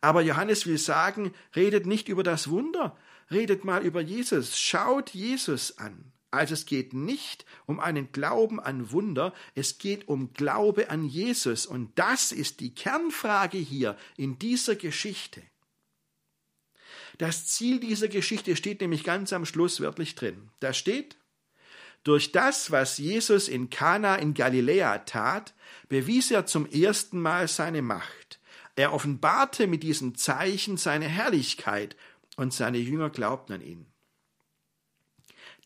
Aber 0.00 0.20
Johannes 0.22 0.66
will 0.66 0.78
sagen, 0.78 1.32
redet 1.54 1.86
nicht 1.86 2.08
über 2.08 2.22
das 2.22 2.50
Wunder, 2.50 2.96
redet 3.30 3.64
mal 3.64 3.82
über 3.82 4.00
Jesus, 4.00 4.58
schaut 4.58 5.10
Jesus 5.10 5.78
an. 5.78 6.12
Also 6.30 6.54
es 6.54 6.64
geht 6.64 6.94
nicht 6.94 7.44
um 7.66 7.78
einen 7.78 8.10
Glauben 8.10 8.58
an 8.58 8.90
Wunder, 8.90 9.34
es 9.54 9.76
geht 9.78 10.08
um 10.08 10.32
Glaube 10.32 10.90
an 10.90 11.04
Jesus. 11.04 11.66
Und 11.66 11.96
das 11.98 12.32
ist 12.32 12.60
die 12.60 12.74
Kernfrage 12.74 13.58
hier 13.58 13.98
in 14.16 14.38
dieser 14.38 14.74
Geschichte. 14.74 15.42
Das 17.18 17.46
Ziel 17.46 17.80
dieser 17.80 18.08
Geschichte 18.08 18.56
steht 18.56 18.80
nämlich 18.80 19.04
ganz 19.04 19.32
am 19.32 19.44
Schluss 19.44 19.80
wörtlich 19.80 20.14
drin. 20.14 20.48
Da 20.60 20.72
steht, 20.72 21.16
durch 22.04 22.32
das, 22.32 22.70
was 22.70 22.98
Jesus 22.98 23.48
in 23.48 23.70
Kana 23.70 24.16
in 24.16 24.34
Galiläa 24.34 24.98
tat, 24.98 25.54
bewies 25.88 26.30
er 26.30 26.46
zum 26.46 26.66
ersten 26.66 27.20
Mal 27.20 27.46
seine 27.46 27.82
Macht. 27.82 28.40
Er 28.74 28.92
offenbarte 28.92 29.66
mit 29.66 29.82
diesem 29.82 30.16
Zeichen 30.16 30.76
seine 30.76 31.06
Herrlichkeit 31.06 31.96
und 32.36 32.52
seine 32.52 32.78
Jünger 32.78 33.10
glaubten 33.10 33.52
an 33.52 33.60
ihn. 33.60 33.86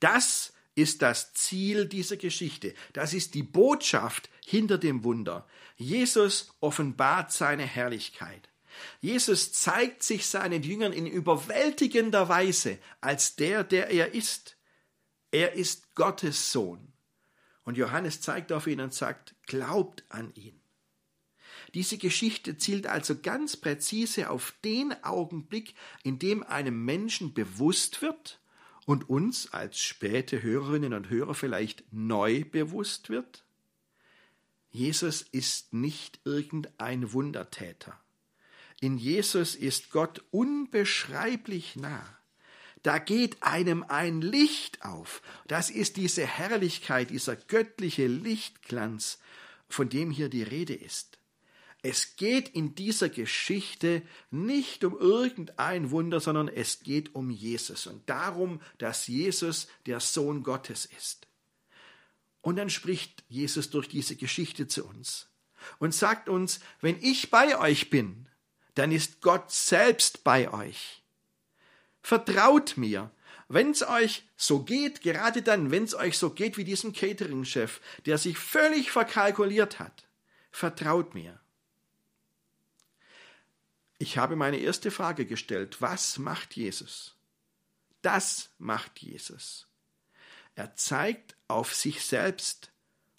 Das 0.00 0.53
ist 0.75 1.00
das 1.00 1.33
Ziel 1.33 1.87
dieser 1.87 2.17
Geschichte. 2.17 2.75
Das 2.93 3.15
ist 3.15 3.35
die 3.35 3.43
Botschaft 3.43 4.29
hinter 4.45 4.76
dem 4.76 5.05
Wunder. 5.05 5.47
Jesus 5.76 6.55
offenbart 6.61 7.33
seine 7.33 7.65
Herrlichkeit. 7.65 8.49
Jesus 9.00 9.52
zeigt 9.52 10.02
sich 10.02 10.26
seinen 10.26 10.62
Jüngern 10.62 10.92
in 10.92 11.06
überwältigender 11.06 12.28
Weise 12.28 12.78
als 13.00 13.37
der, 13.37 13.64
der 13.64 13.90
er 13.90 14.14
ist. 14.14 14.56
Er 15.30 15.52
ist 15.52 15.95
Gottes 15.95 16.52
Sohn. 16.52 16.92
Und 17.64 17.76
Johannes 17.76 18.21
zeigt 18.21 18.52
auf 18.52 18.66
ihn 18.66 18.80
und 18.80 18.95
sagt, 18.95 19.35
glaubt 19.47 20.04
an 20.09 20.33
ihn. 20.35 20.61
Diese 21.75 21.99
Geschichte 21.99 22.56
zielt 22.56 22.87
also 22.87 23.18
ganz 23.21 23.56
präzise 23.56 24.30
auf 24.30 24.54
den 24.64 24.92
Augenblick, 25.04 25.75
in 26.04 26.18
dem 26.18 26.42
einem 26.42 26.85
Menschen 26.85 27.35
bewusst 27.35 28.02
wird 28.02 28.40
und 28.87 29.11
uns 29.11 29.52
als 29.52 29.80
späte 29.80 30.42
Hörerinnen 30.42 30.95
und 30.95 31.11
Hörer 31.11 31.35
vielleicht 31.35 31.85
neu 31.92 32.45
bewusst 32.45 33.11
wird, 33.11 33.45
Jesus 34.71 35.23
ist 35.23 35.75
nicht 35.75 36.21
irgendein 36.25 37.12
Wundertäter. 37.12 38.00
In 38.80 38.99
Jesus 38.99 39.54
ist 39.54 39.90
Gott 39.90 40.23
unbeschreiblich 40.30 41.76
nah. 41.76 42.04
Da 42.83 42.99
geht 42.99 43.42
einem 43.42 43.85
ein 43.88 44.21
Licht 44.21 44.85
auf. 44.85 45.23
Das 45.49 45.71
ist 45.71 45.97
diese 45.97 46.26
Herrlichkeit, 46.26 47.11
dieser 47.11 47.35
göttliche 47.35 48.06
Lichtglanz, 48.06 49.18
von 49.68 49.88
dem 49.88 50.11
hier 50.11 50.28
die 50.28 50.42
Rede 50.42 50.75
ist. 50.75 51.18
Es 51.83 52.16
geht 52.16 52.49
in 52.49 52.75
dieser 52.75 53.09
Geschichte 53.09 54.02
nicht 54.30 54.85
um 54.85 54.99
irgendein 54.99 55.90
Wunder, 55.90 56.21
sondern 56.21 56.49
es 56.49 56.80
geht 56.80 57.14
um 57.14 57.30
Jesus 57.30 57.87
und 57.87 58.09
darum, 58.09 58.61
dass 58.78 59.06
Jesus 59.06 59.68
der 59.87 60.00
Sohn 60.00 60.42
Gottes 60.42 60.85
ist. 60.85 61.26
Und 62.40 62.56
dann 62.56 62.71
spricht 62.71 63.25
Jesus 63.28 63.71
durch 63.71 63.88
diese 63.88 64.16
Geschichte 64.16 64.68
zu 64.68 64.87
uns 64.87 65.28
und 65.78 65.95
sagt 65.95 66.28
uns, 66.28 66.61
wenn 66.80 66.97
ich 67.00 67.30
bei 67.30 67.59
euch 67.59 67.90
bin, 67.90 68.28
dann 68.76 68.92
ist 68.92 69.23
Gott 69.23 69.50
selbst 69.50 70.23
bei 70.23 70.52
euch. 70.52 71.02
Vertraut 72.02 72.76
mir. 72.76 73.11
Wenn 73.49 73.71
es 73.71 73.83
euch 73.87 74.25
so 74.37 74.62
geht, 74.62 75.00
gerade 75.00 75.42
dann, 75.42 75.71
wenn 75.71 75.85
es 75.85 75.95
euch 75.95 76.18
so 76.18 76.30
geht 76.30 76.56
wie 76.56 76.64
diesem 76.64 76.92
Catering-Chef, 76.92 77.80
der 78.04 78.18
sich 78.18 78.38
völlig 78.38 78.90
verkalkuliert 78.90 79.78
hat, 79.78 80.04
vertraut 80.50 81.14
mir. 81.14 81.40
Ich 83.99 84.18
habe 84.18 84.37
meine 84.37 84.59
erste 84.59 84.90
Frage 84.90 85.25
gestellt. 85.25 85.80
Was 85.80 86.18
macht 86.18 86.54
Jesus? 86.54 87.14
Das 88.02 88.50
macht 88.59 88.99
Jesus. 88.99 89.68
Er 90.54 90.75
zeigt 90.76 91.35
auf 91.49 91.75
sich 91.75 92.04
selbst 92.04 92.73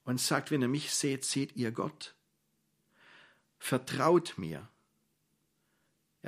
und 0.04 0.22
sagt, 0.22 0.52
wenn 0.52 0.62
ihr 0.62 0.68
mich 0.68 0.94
seht, 0.94 1.26
seht 1.26 1.56
ihr 1.56 1.72
Gott. 1.72 2.14
Vertraut 3.58 4.38
mir. 4.38 4.70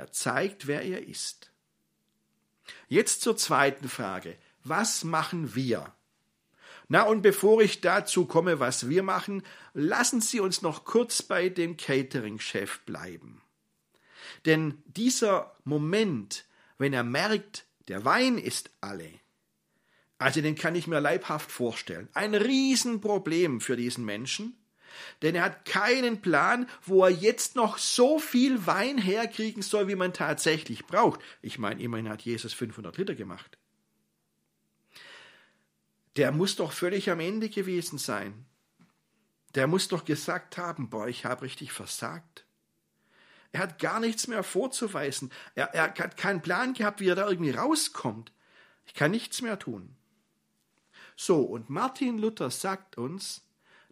Er 0.00 0.12
zeigt, 0.12 0.66
wer 0.66 0.80
er 0.80 1.06
ist. 1.06 1.50
Jetzt 2.88 3.20
zur 3.20 3.36
zweiten 3.36 3.86
Frage. 3.86 4.34
Was 4.64 5.04
machen 5.04 5.54
wir? 5.54 5.94
Na, 6.88 7.02
und 7.02 7.20
bevor 7.20 7.60
ich 7.60 7.82
dazu 7.82 8.24
komme, 8.24 8.60
was 8.60 8.88
wir 8.88 9.02
machen, 9.02 9.42
lassen 9.74 10.22
Sie 10.22 10.40
uns 10.40 10.62
noch 10.62 10.86
kurz 10.86 11.20
bei 11.20 11.50
dem 11.50 11.76
Catering-Chef 11.76 12.80
bleiben. 12.86 13.42
Denn 14.46 14.82
dieser 14.86 15.54
Moment, 15.64 16.46
wenn 16.78 16.94
er 16.94 17.04
merkt, 17.04 17.66
der 17.88 18.02
Wein 18.06 18.38
ist 18.38 18.70
alle, 18.80 19.10
also 20.16 20.40
den 20.40 20.54
kann 20.54 20.76
ich 20.76 20.86
mir 20.86 21.00
leibhaft 21.00 21.52
vorstellen. 21.52 22.08
Ein 22.14 22.34
Riesenproblem 22.34 23.60
für 23.60 23.76
diesen 23.76 24.06
Menschen, 24.06 24.56
denn 25.22 25.34
er 25.34 25.44
hat 25.44 25.64
keinen 25.64 26.20
Plan, 26.20 26.68
wo 26.84 27.04
er 27.04 27.10
jetzt 27.10 27.56
noch 27.56 27.78
so 27.78 28.18
viel 28.18 28.66
Wein 28.66 28.98
herkriegen 28.98 29.62
soll, 29.62 29.88
wie 29.88 29.94
man 29.94 30.12
tatsächlich 30.12 30.86
braucht. 30.86 31.20
Ich 31.42 31.58
meine, 31.58 31.82
immerhin 31.82 32.08
hat 32.08 32.22
Jesus 32.22 32.52
500 32.52 32.96
Liter 32.96 33.14
gemacht. 33.14 33.58
Der 36.16 36.32
muss 36.32 36.56
doch 36.56 36.72
völlig 36.72 37.10
am 37.10 37.20
Ende 37.20 37.48
gewesen 37.48 37.98
sein. 37.98 38.46
Der 39.54 39.66
muss 39.66 39.88
doch 39.88 40.04
gesagt 40.04 40.58
haben, 40.58 40.90
boah, 40.90 41.08
ich 41.08 41.24
habe 41.24 41.42
richtig 41.42 41.72
versagt. 41.72 42.44
Er 43.52 43.60
hat 43.60 43.78
gar 43.78 44.00
nichts 44.00 44.28
mehr 44.28 44.42
vorzuweisen. 44.42 45.32
Er, 45.54 45.74
er 45.74 45.82
hat 45.88 46.16
keinen 46.16 46.42
Plan 46.42 46.72
gehabt, 46.74 47.00
wie 47.00 47.08
er 47.08 47.16
da 47.16 47.28
irgendwie 47.28 47.50
rauskommt. 47.50 48.32
Ich 48.86 48.94
kann 48.94 49.10
nichts 49.10 49.42
mehr 49.42 49.58
tun. 49.58 49.96
So, 51.16 51.42
und 51.42 51.68
Martin 51.68 52.18
Luther 52.18 52.50
sagt 52.50 52.96
uns, 52.96 53.42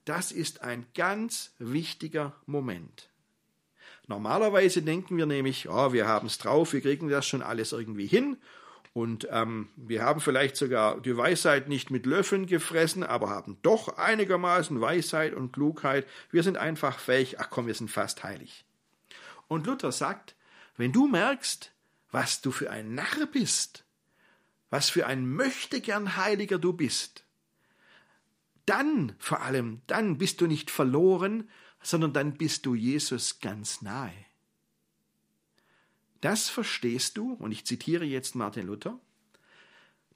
das 0.09 0.33
ist 0.33 0.63
ein 0.63 0.87
ganz 0.95 1.55
wichtiger 1.59 2.35
Moment. 2.47 3.11
Normalerweise 4.07 4.83
denken 4.83 5.19
wir 5.19 5.27
nämlich, 5.27 5.69
oh, 5.69 5.93
wir 5.93 6.09
haben 6.09 6.27
es 6.27 6.39
drauf, 6.39 6.73
wir 6.73 6.81
kriegen 6.81 7.09
das 7.09 7.27
schon 7.27 7.43
alles 7.43 7.73
irgendwie 7.73 8.07
hin 8.07 8.39
und 8.95 9.29
ähm, 9.31 9.69
wir 9.77 10.03
haben 10.03 10.21
vielleicht 10.21 10.57
sogar 10.57 11.01
die 11.01 11.17
Weisheit 11.17 11.69
nicht 11.69 11.91
mit 11.91 12.07
Löffeln 12.07 12.47
gefressen, 12.47 13.05
aber 13.05 13.29
haben 13.29 13.59
doch 13.63 13.99
einigermaßen 13.99 14.81
Weisheit 14.81 15.35
und 15.35 15.53
Klugheit. 15.53 16.07
Wir 16.31 16.43
sind 16.43 16.57
einfach 16.57 16.99
fähig, 16.99 17.39
ach 17.39 17.51
komm, 17.51 17.67
wir 17.67 17.75
sind 17.75 17.91
fast 17.91 18.25
heilig. 18.25 18.65
Und 19.47 19.67
Luther 19.67 19.93
sagt, 19.93 20.37
wenn 20.79 20.93
du 20.93 21.07
merkst, 21.07 21.71
was 22.11 22.41
du 22.41 22.51
für 22.51 22.71
ein 22.71 22.95
Narr 22.95 23.27
bist, 23.31 23.85
was 24.71 24.89
für 24.89 25.07
ein 25.07 25.29
Möchtegern 25.29 26.17
Heiliger 26.17 26.59
du 26.59 26.73
bist, 26.73 27.25
dann 28.69 29.15
vor 29.19 29.43
allem, 29.43 29.83
dann 29.87 30.19
bist 30.19 30.41
du 30.41 30.47
nicht 30.47 30.71
verloren, 30.71 31.49
sondern 31.83 32.13
dann 32.13 32.35
bist 32.35 32.67
du 32.67 32.75
Jesus 32.75 33.41
ganz 33.41 33.83
nahe. 33.83 34.13
Das 36.21 36.49
verstehst 36.49 37.17
du, 37.17 37.33
und 37.35 37.53
ich 37.53 37.65
zitiere 37.65 38.05
jetzt 38.05 38.35
Martin 38.35 38.67
Luther, 38.67 38.99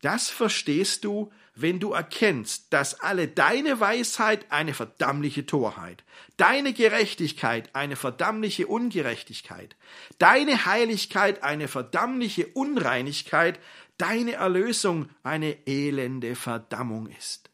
das 0.01 0.31
verstehst 0.31 1.05
du, 1.05 1.31
wenn 1.55 1.79
du 1.79 1.93
erkennst, 1.93 2.73
dass 2.73 2.99
alle 2.99 3.29
deine 3.29 3.79
Weisheit 3.79 4.51
eine 4.51 4.75
verdammliche 4.75 5.47
Torheit, 5.47 6.03
deine 6.37 6.73
Gerechtigkeit 6.73 7.73
eine 7.77 7.95
verdammliche 7.95 8.67
Ungerechtigkeit, 8.67 9.77
deine 10.19 10.67
Heiligkeit 10.67 11.45
eine 11.45 11.69
verdammliche 11.69 12.49
Unreinigkeit, 12.49 13.61
deine 13.97 14.33
Erlösung 14.33 15.09
eine 15.23 15.69
elende 15.69 16.35
Verdammung 16.35 17.07
ist. 17.07 17.52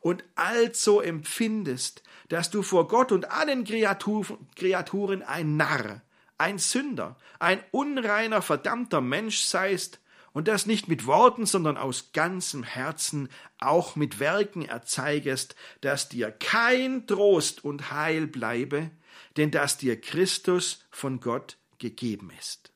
Und 0.00 0.24
also 0.34 1.00
empfindest, 1.00 2.02
dass 2.28 2.50
du 2.50 2.62
vor 2.62 2.88
Gott 2.88 3.12
und 3.12 3.30
allen 3.30 3.64
Kreaturen 3.64 5.22
ein 5.22 5.56
Narr, 5.56 6.00
ein 6.38 6.58
Sünder, 6.58 7.16
ein 7.38 7.62
unreiner, 7.70 8.40
verdammter 8.42 9.00
Mensch 9.00 9.40
seist, 9.40 10.00
und 10.32 10.46
das 10.48 10.66
nicht 10.66 10.88
mit 10.88 11.06
Worten, 11.06 11.44
sondern 11.44 11.76
aus 11.76 12.12
ganzem 12.12 12.62
Herzen, 12.62 13.28
auch 13.58 13.96
mit 13.96 14.20
Werken 14.20 14.64
erzeigest, 14.64 15.56
dass 15.80 16.08
dir 16.08 16.30
kein 16.30 17.06
Trost 17.06 17.64
und 17.64 17.90
Heil 17.90 18.26
bleibe, 18.26 18.90
denn 19.36 19.50
dass 19.50 19.76
dir 19.76 20.00
Christus 20.00 20.84
von 20.90 21.20
Gott 21.20 21.56
gegeben 21.78 22.30
ist. 22.38 22.72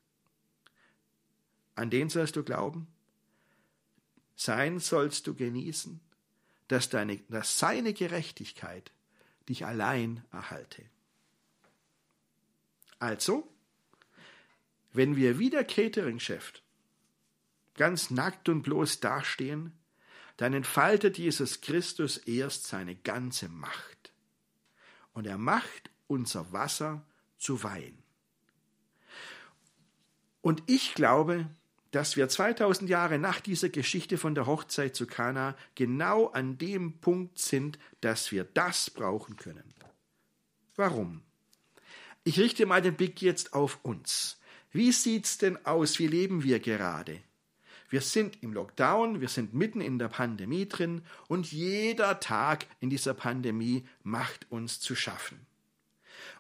An 1.77 1.91
den 1.91 2.09
sollst 2.09 2.37
du 2.37 2.43
glauben? 2.43 2.89
Sein 4.37 4.81
sollst 4.81 5.27
du 5.27 5.35
genießen, 5.35 6.01
dass, 6.69 6.89
deine, 6.89 7.19
dass 7.29 7.59
seine 7.59 7.93
Gerechtigkeit 7.93 8.93
dich 9.49 9.67
allein 9.67 10.25
erhalte. 10.33 10.85
Also, 12.99 13.49
wenn 14.93 15.17
wir 15.17 15.39
wieder 15.39 15.65
Catering-Chef 15.65 16.53
ganz 17.75 18.11
nackt 18.11 18.49
und 18.49 18.63
bloß 18.63 19.01
dastehen, 19.01 19.73
dann 20.37 20.55
entfaltet 20.55 21.19
Jesus 21.19 21.61
Christus 21.61 22.17
erst 22.17 22.67
seine 22.67 22.97
ganze 22.97 23.49
Macht. 23.49 24.13
Und 25.13 25.27
er 25.27 25.39
macht 25.39 25.91
unser 26.07 26.53
Wasser 26.53 27.05
zu 27.39 27.63
Wein. 27.63 28.03
Und 30.41 30.63
ich 30.67 30.95
glaube, 30.95 31.49
dass 31.95 32.17
wir 32.17 32.29
2000 32.29 32.91
Jahre 32.91 33.21
nach 33.21 33.39
dieser 33.39 33.69
Geschichte 33.69 34.19
von 34.19 34.35
der 34.35 34.47
Hochzeit 34.47 34.97
zu 34.97 35.07
Kana 35.07 35.57
genau 35.77 36.27
an 36.27 36.59
dem 36.59 36.99
Punkt 36.99 37.39
sind, 37.39 37.79
dass 38.01 38.33
wir 38.33 38.43
das 38.43 38.91
brauchen 38.91 39.37
können. 39.37 39.73
Warum? 40.75 41.23
Ich 42.25 42.41
richte 42.41 42.67
mal 42.67 42.83
den 42.83 42.97
Blick 42.97 43.23
jetzt 43.23 43.53
auf 43.53 43.79
uns. 43.85 44.41
Wie 44.73 44.91
sieht's 44.91 45.39
denn 45.39 45.65
aus? 45.65 46.01
Wie 46.01 46.09
leben 46.09 46.43
wir 46.43 46.59
gerade? 46.59 47.21
Wir 47.91 48.01
sind 48.01 48.43
im 48.43 48.53
Lockdown, 48.53 49.21
wir 49.21 49.29
sind 49.29 49.55
mitten 49.55 49.81
in 49.81 50.01
der 50.01 50.09
Pandemie 50.09 50.67
drin 50.67 51.03
und 51.29 51.53
jeder 51.53 52.19
Tag 52.19 52.67
in 52.81 52.91
dieser 52.91 53.15
Pandemie 53.15 53.87
macht 54.03 54.51
uns 54.51 54.81
zu 54.81 54.97
schaffen. 54.97 55.47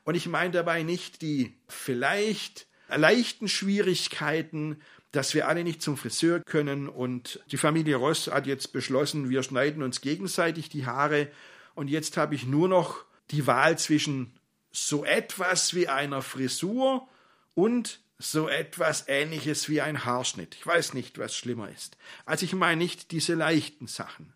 Und 0.02 0.16
ich 0.16 0.26
meine 0.26 0.50
dabei 0.50 0.82
nicht 0.82 1.22
die 1.22 1.54
vielleicht 1.68 2.66
leichten 2.88 3.46
Schwierigkeiten, 3.46 4.80
dass 5.14 5.34
wir 5.34 5.46
alle 5.48 5.62
nicht 5.62 5.80
zum 5.80 5.96
Friseur 5.96 6.40
können 6.40 6.88
und 6.88 7.40
die 7.52 7.56
Familie 7.56 7.96
Ross 7.96 8.26
hat 8.26 8.46
jetzt 8.46 8.72
beschlossen, 8.72 9.30
wir 9.30 9.42
schneiden 9.42 9.82
uns 9.82 10.00
gegenseitig 10.00 10.68
die 10.68 10.86
Haare 10.86 11.28
und 11.74 11.88
jetzt 11.88 12.16
habe 12.16 12.34
ich 12.34 12.46
nur 12.46 12.68
noch 12.68 13.04
die 13.30 13.46
Wahl 13.46 13.78
zwischen 13.78 14.34
so 14.72 15.04
etwas 15.04 15.74
wie 15.74 15.88
einer 15.88 16.20
Frisur 16.20 17.06
und 17.54 18.00
so 18.18 18.48
etwas 18.48 19.06
ähnliches 19.06 19.68
wie 19.68 19.80
ein 19.80 20.04
Haarschnitt. 20.04 20.56
Ich 20.56 20.66
weiß 20.66 20.94
nicht, 20.94 21.18
was 21.18 21.36
schlimmer 21.36 21.68
ist. 21.70 21.96
Also 22.24 22.44
ich 22.44 22.54
meine 22.54 22.78
nicht 22.78 23.12
diese 23.12 23.34
leichten 23.34 23.86
Sachen. 23.86 24.32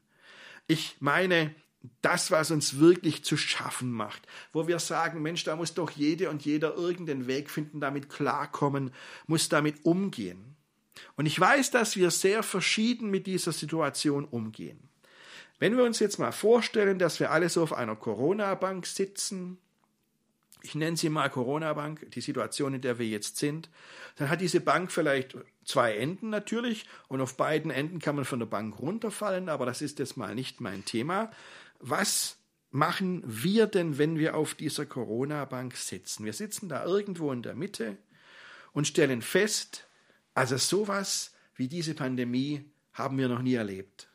Ich 0.68 0.96
meine 1.00 1.54
das, 2.02 2.30
was 2.30 2.50
uns 2.50 2.78
wirklich 2.78 3.24
zu 3.24 3.36
schaffen 3.36 3.90
macht, 3.90 4.26
wo 4.52 4.68
wir 4.68 4.78
sagen, 4.78 5.22
Mensch, 5.22 5.44
da 5.44 5.56
muss 5.56 5.74
doch 5.74 5.90
jede 5.90 6.30
und 6.30 6.44
jeder 6.44 6.74
irgendeinen 6.74 7.26
Weg 7.26 7.50
finden, 7.50 7.80
damit 7.80 8.08
klarkommen, 8.08 8.92
muss 9.26 9.48
damit 9.48 9.84
umgehen. 9.84 10.47
Und 11.16 11.26
ich 11.26 11.38
weiß, 11.38 11.70
dass 11.70 11.96
wir 11.96 12.10
sehr 12.10 12.42
verschieden 12.42 13.10
mit 13.10 13.26
dieser 13.26 13.52
Situation 13.52 14.24
umgehen. 14.24 14.88
Wenn 15.58 15.76
wir 15.76 15.84
uns 15.84 15.98
jetzt 15.98 16.18
mal 16.18 16.32
vorstellen, 16.32 16.98
dass 16.98 17.18
wir 17.18 17.30
alle 17.32 17.48
so 17.48 17.62
auf 17.62 17.72
einer 17.72 17.96
Corona-Bank 17.96 18.86
sitzen, 18.86 19.58
ich 20.62 20.74
nenne 20.74 20.96
sie 20.96 21.08
mal 21.08 21.28
Corona-Bank, 21.28 22.10
die 22.12 22.20
Situation, 22.20 22.74
in 22.74 22.80
der 22.80 22.98
wir 22.98 23.06
jetzt 23.06 23.36
sind, 23.36 23.68
dann 24.16 24.28
hat 24.28 24.40
diese 24.40 24.60
Bank 24.60 24.92
vielleicht 24.92 25.36
zwei 25.64 25.96
Enden 25.96 26.30
natürlich 26.30 26.86
und 27.08 27.20
auf 27.20 27.36
beiden 27.36 27.70
Enden 27.70 27.98
kann 28.00 28.16
man 28.16 28.24
von 28.24 28.38
der 28.38 28.46
Bank 28.46 28.78
runterfallen, 28.78 29.48
aber 29.48 29.66
das 29.66 29.82
ist 29.82 29.98
jetzt 29.98 30.16
mal 30.16 30.34
nicht 30.34 30.60
mein 30.60 30.84
Thema. 30.84 31.30
Was 31.80 32.38
machen 32.70 33.22
wir 33.24 33.66
denn, 33.66 33.98
wenn 33.98 34.18
wir 34.18 34.36
auf 34.36 34.54
dieser 34.54 34.86
Corona-Bank 34.86 35.76
sitzen? 35.76 36.24
Wir 36.24 36.32
sitzen 36.32 36.68
da 36.68 36.84
irgendwo 36.84 37.32
in 37.32 37.42
der 37.42 37.54
Mitte 37.54 37.96
und 38.72 38.86
stellen 38.86 39.22
fest, 39.22 39.87
also 40.38 40.56
sowas 40.56 41.32
wie 41.56 41.66
diese 41.66 41.94
Pandemie 41.94 42.64
haben 42.92 43.18
wir 43.18 43.26
noch 43.26 43.42
nie 43.42 43.54
erlebt. 43.54 44.08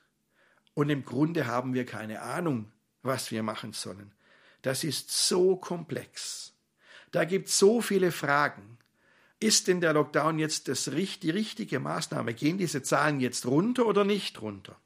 Und 0.73 0.89
im 0.89 1.03
Grunde 1.03 1.47
haben 1.47 1.73
wir 1.73 1.85
keine 1.85 2.21
Ahnung, 2.21 2.71
was 3.01 3.29
wir 3.31 3.43
machen 3.43 3.73
sollen. 3.73 4.13
Das 4.61 4.85
ist 4.85 5.11
so 5.11 5.57
komplex. 5.57 6.53
Da 7.11 7.25
gibt 7.25 7.49
es 7.49 7.59
so 7.59 7.81
viele 7.81 8.13
Fragen. 8.13 8.77
Ist 9.41 9.67
denn 9.67 9.81
der 9.81 9.91
Lockdown 9.91 10.39
jetzt 10.39 10.69
das, 10.69 10.85
die 10.85 11.29
richtige 11.29 11.81
Maßnahme? 11.81 12.33
Gehen 12.33 12.57
diese 12.57 12.83
Zahlen 12.83 13.19
jetzt 13.19 13.45
runter 13.45 13.85
oder 13.85 14.05
nicht 14.05 14.41
runter? 14.41 14.77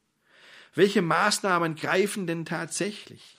Welche 0.74 1.04
Maßnahmen 1.04 1.76
greifen 1.76 2.26
denn 2.26 2.46
tatsächlich? 2.46 3.38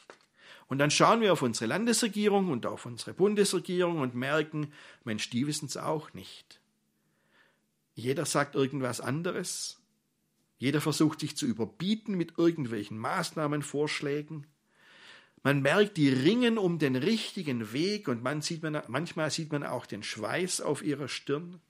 Und 0.68 0.78
dann 0.78 0.92
schauen 0.92 1.20
wir 1.20 1.32
auf 1.32 1.42
unsere 1.42 1.66
Landesregierung 1.66 2.48
und 2.48 2.64
auf 2.64 2.86
unsere 2.86 3.12
Bundesregierung 3.12 3.98
und 3.98 4.14
merken, 4.14 4.72
Mensch, 5.02 5.30
die 5.30 5.48
wissen 5.48 5.66
es 5.66 5.76
auch 5.76 6.14
nicht. 6.14 6.57
Jeder 7.98 8.26
sagt 8.26 8.54
irgendwas 8.54 9.00
anderes. 9.00 9.80
Jeder 10.56 10.80
versucht 10.80 11.18
sich 11.18 11.36
zu 11.36 11.46
überbieten 11.46 12.14
mit 12.16 12.38
irgendwelchen 12.38 12.96
Maßnahmenvorschlägen. 12.96 14.46
Man 15.42 15.62
merkt, 15.62 15.96
die 15.96 16.08
ringen 16.08 16.58
um 16.58 16.78
den 16.78 16.94
richtigen 16.94 17.72
Weg 17.72 18.06
und 18.06 18.22
man 18.22 18.40
sieht 18.40 18.62
man, 18.62 18.80
manchmal 18.86 19.32
sieht 19.32 19.50
man 19.50 19.64
auch 19.64 19.84
den 19.84 20.04
Schweiß 20.04 20.60
auf 20.60 20.84
ihrer 20.84 21.08
Stirn. 21.08 21.60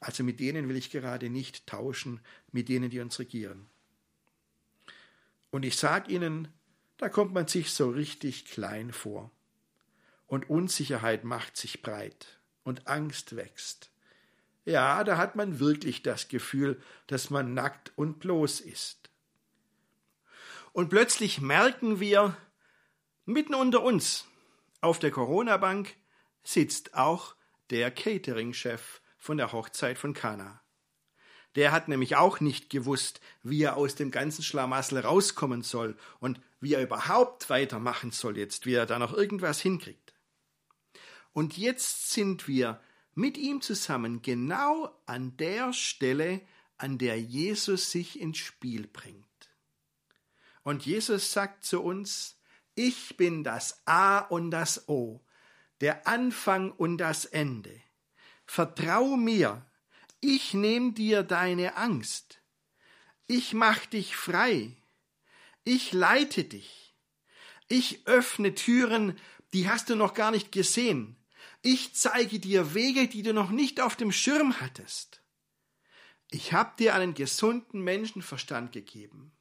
Also 0.00 0.22
mit 0.22 0.38
denen 0.38 0.68
will 0.68 0.76
ich 0.76 0.90
gerade 0.90 1.30
nicht 1.30 1.66
tauschen, 1.66 2.20
mit 2.52 2.68
denen, 2.68 2.90
die 2.90 3.00
uns 3.00 3.18
regieren. 3.18 3.64
Und 5.50 5.64
ich 5.64 5.78
sage 5.78 6.12
Ihnen, 6.12 6.48
da 6.98 7.08
kommt 7.08 7.32
man 7.32 7.48
sich 7.48 7.70
so 7.70 7.88
richtig 7.88 8.44
klein 8.44 8.92
vor. 8.92 9.30
Und 10.26 10.50
Unsicherheit 10.50 11.24
macht 11.24 11.56
sich 11.56 11.80
breit 11.80 12.38
und 12.64 12.86
Angst 12.86 13.34
wächst. 13.34 13.93
Ja, 14.64 15.04
da 15.04 15.16
hat 15.18 15.36
man 15.36 15.60
wirklich 15.60 16.02
das 16.02 16.28
Gefühl, 16.28 16.80
dass 17.06 17.30
man 17.30 17.54
nackt 17.54 17.92
und 17.96 18.20
bloß 18.20 18.60
ist. 18.60 19.10
Und 20.72 20.88
plötzlich 20.88 21.40
merken 21.40 22.00
wir, 22.00 22.36
Mitten 23.26 23.54
unter 23.54 23.82
uns 23.82 24.26
auf 24.82 24.98
der 24.98 25.10
Corona-Bank 25.10 25.96
sitzt 26.42 26.94
auch 26.94 27.36
der 27.70 27.90
Catering-Chef 27.90 29.00
von 29.16 29.38
der 29.38 29.52
Hochzeit 29.52 29.96
von 29.96 30.12
Kana. 30.12 30.60
Der 31.54 31.72
hat 31.72 31.88
nämlich 31.88 32.16
auch 32.16 32.40
nicht 32.40 32.68
gewusst, 32.68 33.22
wie 33.42 33.62
er 33.62 33.78
aus 33.78 33.94
dem 33.94 34.10
ganzen 34.10 34.42
Schlamassel 34.42 34.98
rauskommen 34.98 35.62
soll 35.62 35.96
und 36.20 36.38
wie 36.60 36.74
er 36.74 36.82
überhaupt 36.82 37.48
weitermachen 37.48 38.10
soll 38.10 38.36
jetzt, 38.36 38.66
wie 38.66 38.74
er 38.74 38.84
da 38.84 38.98
noch 38.98 39.14
irgendwas 39.14 39.58
hinkriegt. 39.58 40.12
Und 41.32 41.56
jetzt 41.56 42.10
sind 42.10 42.46
wir 42.46 42.78
mit 43.14 43.36
ihm 43.38 43.60
zusammen 43.60 44.22
genau 44.22 44.90
an 45.06 45.36
der 45.36 45.72
Stelle, 45.72 46.40
an 46.76 46.98
der 46.98 47.20
Jesus 47.20 47.90
sich 47.90 48.20
ins 48.20 48.38
Spiel 48.38 48.86
bringt. 48.86 49.24
Und 50.62 50.86
Jesus 50.86 51.32
sagt 51.32 51.64
zu 51.64 51.82
uns, 51.82 52.36
ich 52.74 53.16
bin 53.16 53.44
das 53.44 53.82
A 53.86 54.18
und 54.18 54.50
das 54.50 54.88
O, 54.88 55.20
der 55.80 56.08
Anfang 56.08 56.72
und 56.72 56.98
das 56.98 57.24
Ende. 57.24 57.80
Vertrau 58.46 59.16
mir, 59.16 59.64
ich 60.20 60.54
nehme 60.54 60.92
dir 60.92 61.22
deine 61.22 61.76
Angst. 61.76 62.40
Ich 63.26 63.52
mach 63.52 63.86
dich 63.86 64.16
frei. 64.16 64.76
Ich 65.64 65.92
leite 65.92 66.44
dich. 66.44 66.94
Ich 67.68 68.06
öffne 68.06 68.54
Türen, 68.54 69.18
die 69.52 69.68
hast 69.68 69.88
du 69.88 69.96
noch 69.96 70.14
gar 70.14 70.30
nicht 70.30 70.50
gesehen. 70.50 71.16
Ich 71.66 71.94
zeige 71.94 72.40
dir 72.40 72.74
Wege, 72.74 73.08
die 73.08 73.22
du 73.22 73.32
noch 73.32 73.48
nicht 73.48 73.80
auf 73.80 73.96
dem 73.96 74.12
Schirm 74.12 74.60
hattest. 74.60 75.22
Ich 76.30 76.52
habe 76.52 76.74
dir 76.78 76.94
einen 76.94 77.14
gesunden 77.14 77.80
Menschenverstand 77.80 78.70
gegeben. 78.72 79.32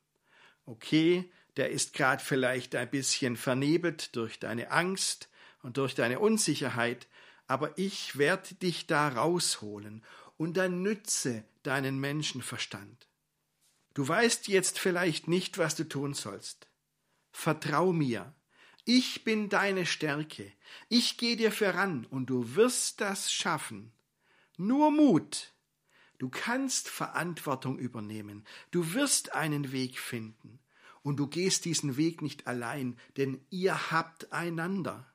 Okay, 0.66 1.30
der 1.58 1.72
ist 1.72 1.92
gerade 1.92 2.24
vielleicht 2.24 2.76
ein 2.76 2.90
bisschen 2.90 3.36
vernebelt 3.36 4.16
durch 4.16 4.40
deine 4.40 4.72
Angst 4.72 5.28
und 5.64 5.76
durch 5.76 5.96
deine 5.96 6.20
Unsicherheit, 6.20 7.10
aber 7.48 7.78
ich 7.78 8.18
werde 8.18 8.56
dich 8.56 8.88
da 8.88 9.10
rausholen 9.10 10.02
und 10.38 10.56
dann 10.56 10.82
nütze 10.82 11.44
deinen 11.64 12.00
Menschenverstand. 12.00 13.10
Du 13.96 14.08
weißt 14.08 14.48
jetzt 14.48 14.80
vielleicht 14.80 15.28
nicht, 15.28 15.58
was 15.58 15.76
du 15.76 15.84
tun 15.84 16.14
sollst. 16.14 16.70
Vertrau 17.34 17.92
mir. 17.92 18.34
Ich 18.86 19.24
bin 19.24 19.48
deine 19.48 19.86
Stärke. 19.86 20.52
Ich 20.89 21.17
gehe 21.17 21.38
dir 21.38 21.52
voran 21.52 22.06
und 22.06 22.26
du 22.26 22.56
wirst 22.56 23.00
das 23.00 23.32
schaffen. 23.32 23.93
Nur 24.58 24.91
Mut. 24.91 25.54
Du 26.17 26.30
kannst 26.30 26.89
Verantwortung 26.89 27.80
übernehmen. 27.80 28.46
Du 28.72 28.93
wirst 28.93 29.34
einen 29.34 29.72
Weg 29.72 30.00
finden. 30.00 30.60
Und 31.02 31.17
du 31.17 31.28
gehst 31.28 31.65
diesen 31.65 31.98
Weg 31.98 32.22
nicht 32.22 32.48
allein, 32.48 32.98
denn 33.17 33.46
ihr 33.50 33.91
habt 33.91 34.32
einander. 34.32 35.13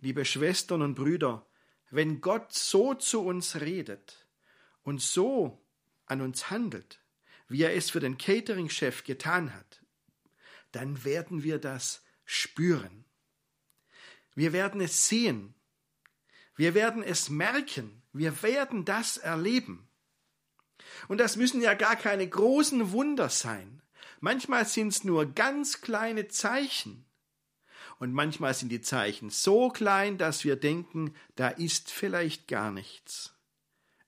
Liebe 0.00 0.24
Schwestern 0.24 0.82
und 0.82 0.94
Brüder, 0.94 1.46
wenn 1.90 2.20
Gott 2.20 2.52
so 2.52 2.94
zu 2.94 3.22
uns 3.22 3.60
redet 3.60 4.26
und 4.82 5.02
so 5.02 5.62
an 6.06 6.20
uns 6.20 6.50
handelt, 6.50 7.00
wie 7.48 7.62
er 7.62 7.74
es 7.74 7.90
für 7.90 8.00
den 8.00 8.16
Catering-Chef 8.18 9.04
getan 9.04 9.54
hat, 9.54 9.82
dann 10.76 11.04
werden 11.04 11.42
wir 11.42 11.58
das 11.58 12.04
spüren. 12.26 13.06
Wir 14.34 14.52
werden 14.52 14.82
es 14.82 15.08
sehen. 15.08 15.54
Wir 16.54 16.74
werden 16.74 17.02
es 17.02 17.30
merken. 17.30 18.02
Wir 18.12 18.42
werden 18.42 18.84
das 18.84 19.16
erleben. 19.16 19.88
Und 21.08 21.16
das 21.18 21.36
müssen 21.36 21.62
ja 21.62 21.72
gar 21.72 21.96
keine 21.96 22.28
großen 22.28 22.92
Wunder 22.92 23.30
sein. 23.30 23.80
Manchmal 24.20 24.66
sind 24.66 24.88
es 24.88 25.02
nur 25.02 25.24
ganz 25.32 25.80
kleine 25.80 26.28
Zeichen. 26.28 27.06
Und 27.98 28.12
manchmal 28.12 28.52
sind 28.52 28.68
die 28.68 28.82
Zeichen 28.82 29.30
so 29.30 29.70
klein, 29.70 30.18
dass 30.18 30.44
wir 30.44 30.56
denken, 30.56 31.14
da 31.36 31.48
ist 31.48 31.90
vielleicht 31.90 32.48
gar 32.48 32.70
nichts. 32.70 33.34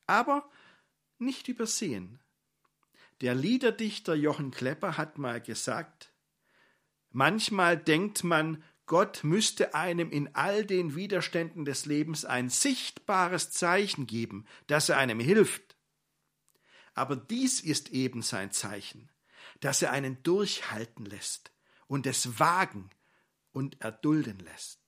Aber 0.06 0.50
nicht 1.16 1.48
übersehen. 1.48 2.20
Der 3.22 3.34
Liederdichter 3.34 4.14
Jochen 4.14 4.50
Klepper 4.50 4.98
hat 4.98 5.16
mal 5.16 5.40
gesagt, 5.40 6.12
manchmal 7.18 7.76
denkt 7.76 8.22
man, 8.22 8.62
Gott 8.86 9.24
müsste 9.24 9.74
einem 9.74 10.10
in 10.10 10.34
all 10.34 10.64
den 10.64 10.94
Widerständen 10.94 11.64
des 11.64 11.84
Lebens 11.84 12.24
ein 12.24 12.48
sichtbares 12.48 13.50
Zeichen 13.50 14.06
geben, 14.06 14.46
dass 14.68 14.88
er 14.88 14.98
einem 14.98 15.18
hilft. 15.18 15.76
Aber 16.94 17.16
dies 17.16 17.60
ist 17.60 17.90
eben 17.90 18.22
sein 18.22 18.52
Zeichen, 18.52 19.10
dass 19.60 19.82
er 19.82 19.90
einen 19.90 20.22
durchhalten 20.22 21.04
lässt 21.04 21.52
und 21.88 22.06
es 22.06 22.38
wagen 22.38 22.88
und 23.52 23.80
erdulden 23.80 24.38
lässt. 24.38 24.80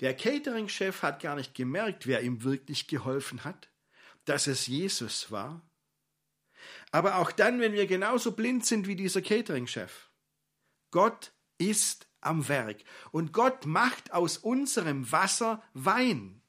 Der 0.00 0.16
Catering-Chef 0.16 1.02
hat 1.02 1.20
gar 1.20 1.36
nicht 1.36 1.54
gemerkt, 1.54 2.06
wer 2.06 2.22
ihm 2.22 2.42
wirklich 2.42 2.88
geholfen 2.88 3.44
hat 3.44 3.70
dass 4.24 4.46
es 4.46 4.66
Jesus 4.66 5.30
war. 5.30 5.62
Aber 6.90 7.16
auch 7.16 7.32
dann, 7.32 7.60
wenn 7.60 7.72
wir 7.72 7.86
genauso 7.86 8.32
blind 8.32 8.66
sind 8.66 8.86
wie 8.86 8.96
dieser 8.96 9.22
Catering-Chef. 9.22 10.10
Gott 10.90 11.32
ist 11.58 12.08
am 12.20 12.48
Werk 12.48 12.78
und 13.12 13.32
Gott 13.32 13.66
macht 13.66 14.12
aus 14.12 14.38
unserem 14.38 15.10
Wasser 15.12 15.62
Wein. 15.72 16.42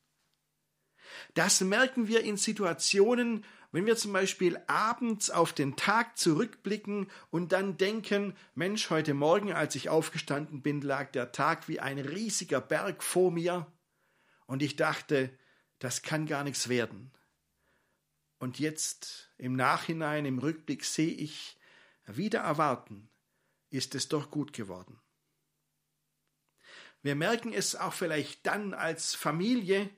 Das 1.34 1.62
merken 1.62 2.08
wir 2.08 2.24
in 2.24 2.38
Situationen, 2.38 3.46
wenn 3.72 3.86
wir 3.86 3.96
zum 3.96 4.12
Beispiel 4.12 4.60
abends 4.68 5.30
auf 5.30 5.54
den 5.54 5.76
Tag 5.76 6.18
zurückblicken 6.18 7.10
und 7.30 7.52
dann 7.54 7.78
denken, 7.78 8.36
Mensch, 8.54 8.90
heute 8.90 9.14
Morgen, 9.14 9.54
als 9.54 9.76
ich 9.76 9.90
aufgestanden 9.90 10.62
bin, 10.62 10.82
lag 10.82 11.12
der 11.12 11.32
Tag 11.32 11.68
wie 11.70 11.80
ein 11.80 11.98
riesiger 11.98 12.60
Berg 12.60 13.02
vor 13.04 13.32
mir 13.32 13.72
und 14.46 14.62
ich 14.62 14.76
dachte, 14.76 15.38
das 15.80 16.02
kann 16.02 16.26
gar 16.26 16.44
nichts 16.44 16.68
werden. 16.68 17.12
Und 18.42 18.58
jetzt 18.58 19.30
im 19.38 19.56
Nachhinein, 19.56 20.26
im 20.26 20.40
Rückblick 20.40 20.84
sehe 20.84 21.14
ich, 21.14 21.60
wieder 22.08 22.40
erwarten, 22.40 23.08
ist 23.70 23.94
es 23.94 24.10
doch 24.10 24.32
gut 24.32 24.52
geworden. 24.52 25.00
Wir 27.04 27.14
merken 27.14 27.54
es 27.54 27.76
auch 27.76 27.94
vielleicht 27.94 28.48
dann 28.48 28.74
als 28.74 29.14
Familie, 29.14 29.92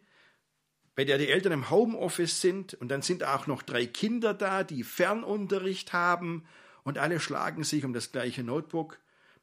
bei 0.94 1.06
der 1.06 1.20
die 1.20 1.30
Eltern 1.30 1.54
im 1.54 1.70
Homeoffice 1.70 2.42
sind 2.42 2.74
und 2.74 2.90
dann 2.90 3.02
sind 3.02 3.24
auch 3.24 3.48
noch 3.48 3.62
drei 3.62 3.86
Kinder 3.86 4.34
da, 4.34 4.66
die 4.66 4.84
Fernunterricht 4.84 5.94
haben 5.94 6.46
und 6.84 6.98
alle 6.98 7.22
schlagen 7.22 7.64
sich 7.64 7.86
um 7.86 7.94
das 7.94 8.12
gleiche 8.12 8.44
Notebook. 8.44 9.00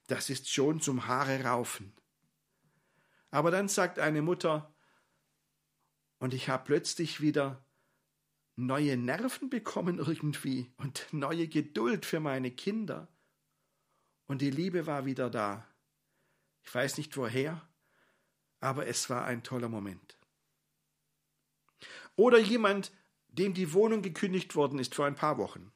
Das 0.08 0.28
ist 0.28 0.50
schon 0.50 0.82
zum 0.82 1.06
Haare 1.06 1.42
raufen. 1.44 1.94
Aber 3.30 3.50
dann 3.50 3.68
sagt 3.68 3.98
eine 3.98 4.20
Mutter, 4.20 4.74
und 6.18 6.34
ich 6.34 6.50
habe 6.50 6.64
plötzlich 6.66 7.22
wieder 7.22 7.64
neue 8.66 8.96
Nerven 8.96 9.50
bekommen 9.50 9.98
irgendwie 9.98 10.70
und 10.76 11.06
neue 11.12 11.48
Geduld 11.48 12.06
für 12.06 12.20
meine 12.20 12.50
Kinder. 12.50 13.08
Und 14.26 14.42
die 14.42 14.50
Liebe 14.50 14.86
war 14.86 15.06
wieder 15.06 15.30
da. 15.30 15.66
Ich 16.62 16.74
weiß 16.74 16.98
nicht 16.98 17.16
woher, 17.16 17.66
aber 18.60 18.86
es 18.86 19.10
war 19.10 19.24
ein 19.24 19.42
toller 19.42 19.68
Moment. 19.68 20.16
Oder 22.16 22.38
jemand, 22.38 22.92
dem 23.28 23.54
die 23.54 23.72
Wohnung 23.72 24.02
gekündigt 24.02 24.54
worden 24.54 24.78
ist 24.78 24.94
vor 24.94 25.06
ein 25.06 25.14
paar 25.14 25.38
Wochen. 25.38 25.72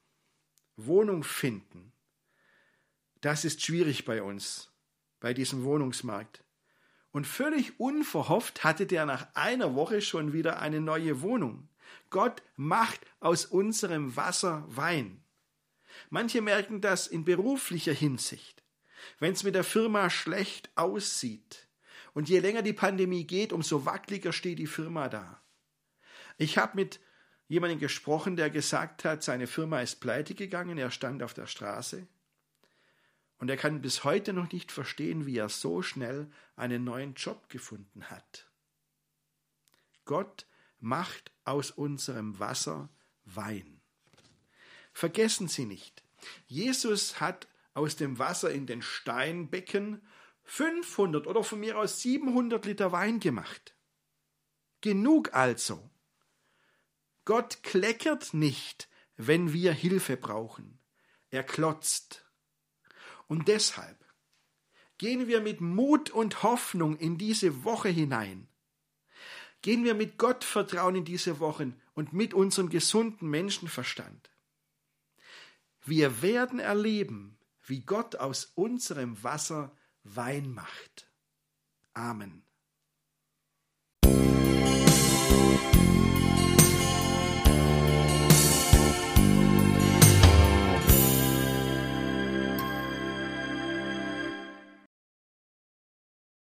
Wohnung 0.76 1.24
finden. 1.24 1.92
Das 3.20 3.44
ist 3.44 3.62
schwierig 3.62 4.04
bei 4.04 4.22
uns, 4.22 4.70
bei 5.20 5.32
diesem 5.32 5.64
Wohnungsmarkt. 5.64 6.44
Und 7.12 7.26
völlig 7.26 7.78
unverhofft 7.78 8.64
hatte 8.64 8.86
der 8.86 9.06
nach 9.06 9.28
einer 9.34 9.74
Woche 9.74 10.02
schon 10.02 10.32
wieder 10.32 10.58
eine 10.58 10.80
neue 10.80 11.22
Wohnung. 11.22 11.68
Gott 12.10 12.42
macht 12.56 13.00
aus 13.20 13.46
unserem 13.46 14.16
Wasser 14.16 14.64
Wein. 14.68 15.22
Manche 16.10 16.40
merken 16.40 16.80
das 16.80 17.06
in 17.06 17.24
beruflicher 17.24 17.92
Hinsicht. 17.92 18.62
Wenn 19.18 19.32
es 19.32 19.42
mit 19.42 19.54
der 19.54 19.64
Firma 19.64 20.10
schlecht 20.10 20.70
aussieht 20.76 21.68
und 22.14 22.28
je 22.28 22.40
länger 22.40 22.62
die 22.62 22.72
Pandemie 22.72 23.26
geht, 23.26 23.52
umso 23.52 23.84
wackeliger 23.84 24.32
steht 24.32 24.58
die 24.58 24.66
Firma 24.66 25.08
da. 25.08 25.42
Ich 26.38 26.58
habe 26.58 26.76
mit 26.76 27.00
jemandem 27.48 27.78
gesprochen, 27.78 28.36
der 28.36 28.50
gesagt 28.50 29.04
hat, 29.04 29.22
seine 29.22 29.46
Firma 29.46 29.80
ist 29.80 29.96
pleite 30.00 30.34
gegangen, 30.34 30.78
er 30.78 30.90
stand 30.90 31.22
auf 31.22 31.34
der 31.34 31.46
Straße 31.46 32.06
und 33.38 33.50
er 33.50 33.56
kann 33.56 33.82
bis 33.82 34.04
heute 34.04 34.32
noch 34.32 34.50
nicht 34.52 34.72
verstehen, 34.72 35.26
wie 35.26 35.36
er 35.36 35.48
so 35.48 35.82
schnell 35.82 36.30
einen 36.56 36.84
neuen 36.84 37.14
Job 37.14 37.48
gefunden 37.48 38.04
hat. 38.10 38.46
Gott 40.04 40.46
macht 40.84 41.32
aus 41.44 41.70
unserem 41.70 42.38
Wasser 42.38 42.90
Wein. 43.24 43.80
Vergessen 44.92 45.48
Sie 45.48 45.64
nicht, 45.64 46.04
Jesus 46.46 47.20
hat 47.20 47.48
aus 47.72 47.96
dem 47.96 48.18
Wasser 48.18 48.50
in 48.50 48.66
den 48.66 48.82
Steinbecken 48.82 50.06
500 50.44 51.26
oder 51.26 51.42
von 51.42 51.60
mir 51.60 51.78
aus 51.78 52.00
700 52.02 52.64
Liter 52.66 52.92
Wein 52.92 53.18
gemacht. 53.18 53.74
Genug 54.82 55.32
also. 55.32 55.90
Gott 57.24 57.62
kleckert 57.62 58.34
nicht, 58.34 58.88
wenn 59.16 59.52
wir 59.54 59.72
Hilfe 59.72 60.18
brauchen. 60.18 60.78
Er 61.30 61.42
klotzt. 61.42 62.26
Und 63.26 63.48
deshalb 63.48 64.04
gehen 64.98 65.26
wir 65.26 65.40
mit 65.40 65.62
Mut 65.62 66.10
und 66.10 66.42
Hoffnung 66.42 66.96
in 66.96 67.16
diese 67.16 67.64
Woche 67.64 67.88
hinein 67.88 68.48
Gehen 69.64 69.82
wir 69.82 69.94
mit 69.94 70.18
Gott 70.18 70.44
vertrauen 70.44 70.94
in 70.94 71.06
diese 71.06 71.40
Wochen 71.40 71.80
und 71.94 72.12
mit 72.12 72.34
unserem 72.34 72.68
gesunden 72.68 73.30
Menschenverstand. 73.30 74.30
Wir 75.86 76.20
werden 76.20 76.58
erleben, 76.58 77.38
wie 77.62 77.80
Gott 77.80 78.16
aus 78.16 78.52
unserem 78.56 79.22
Wasser 79.22 79.74
Wein 80.02 80.52
macht. 80.52 81.10
Amen. 81.94 82.43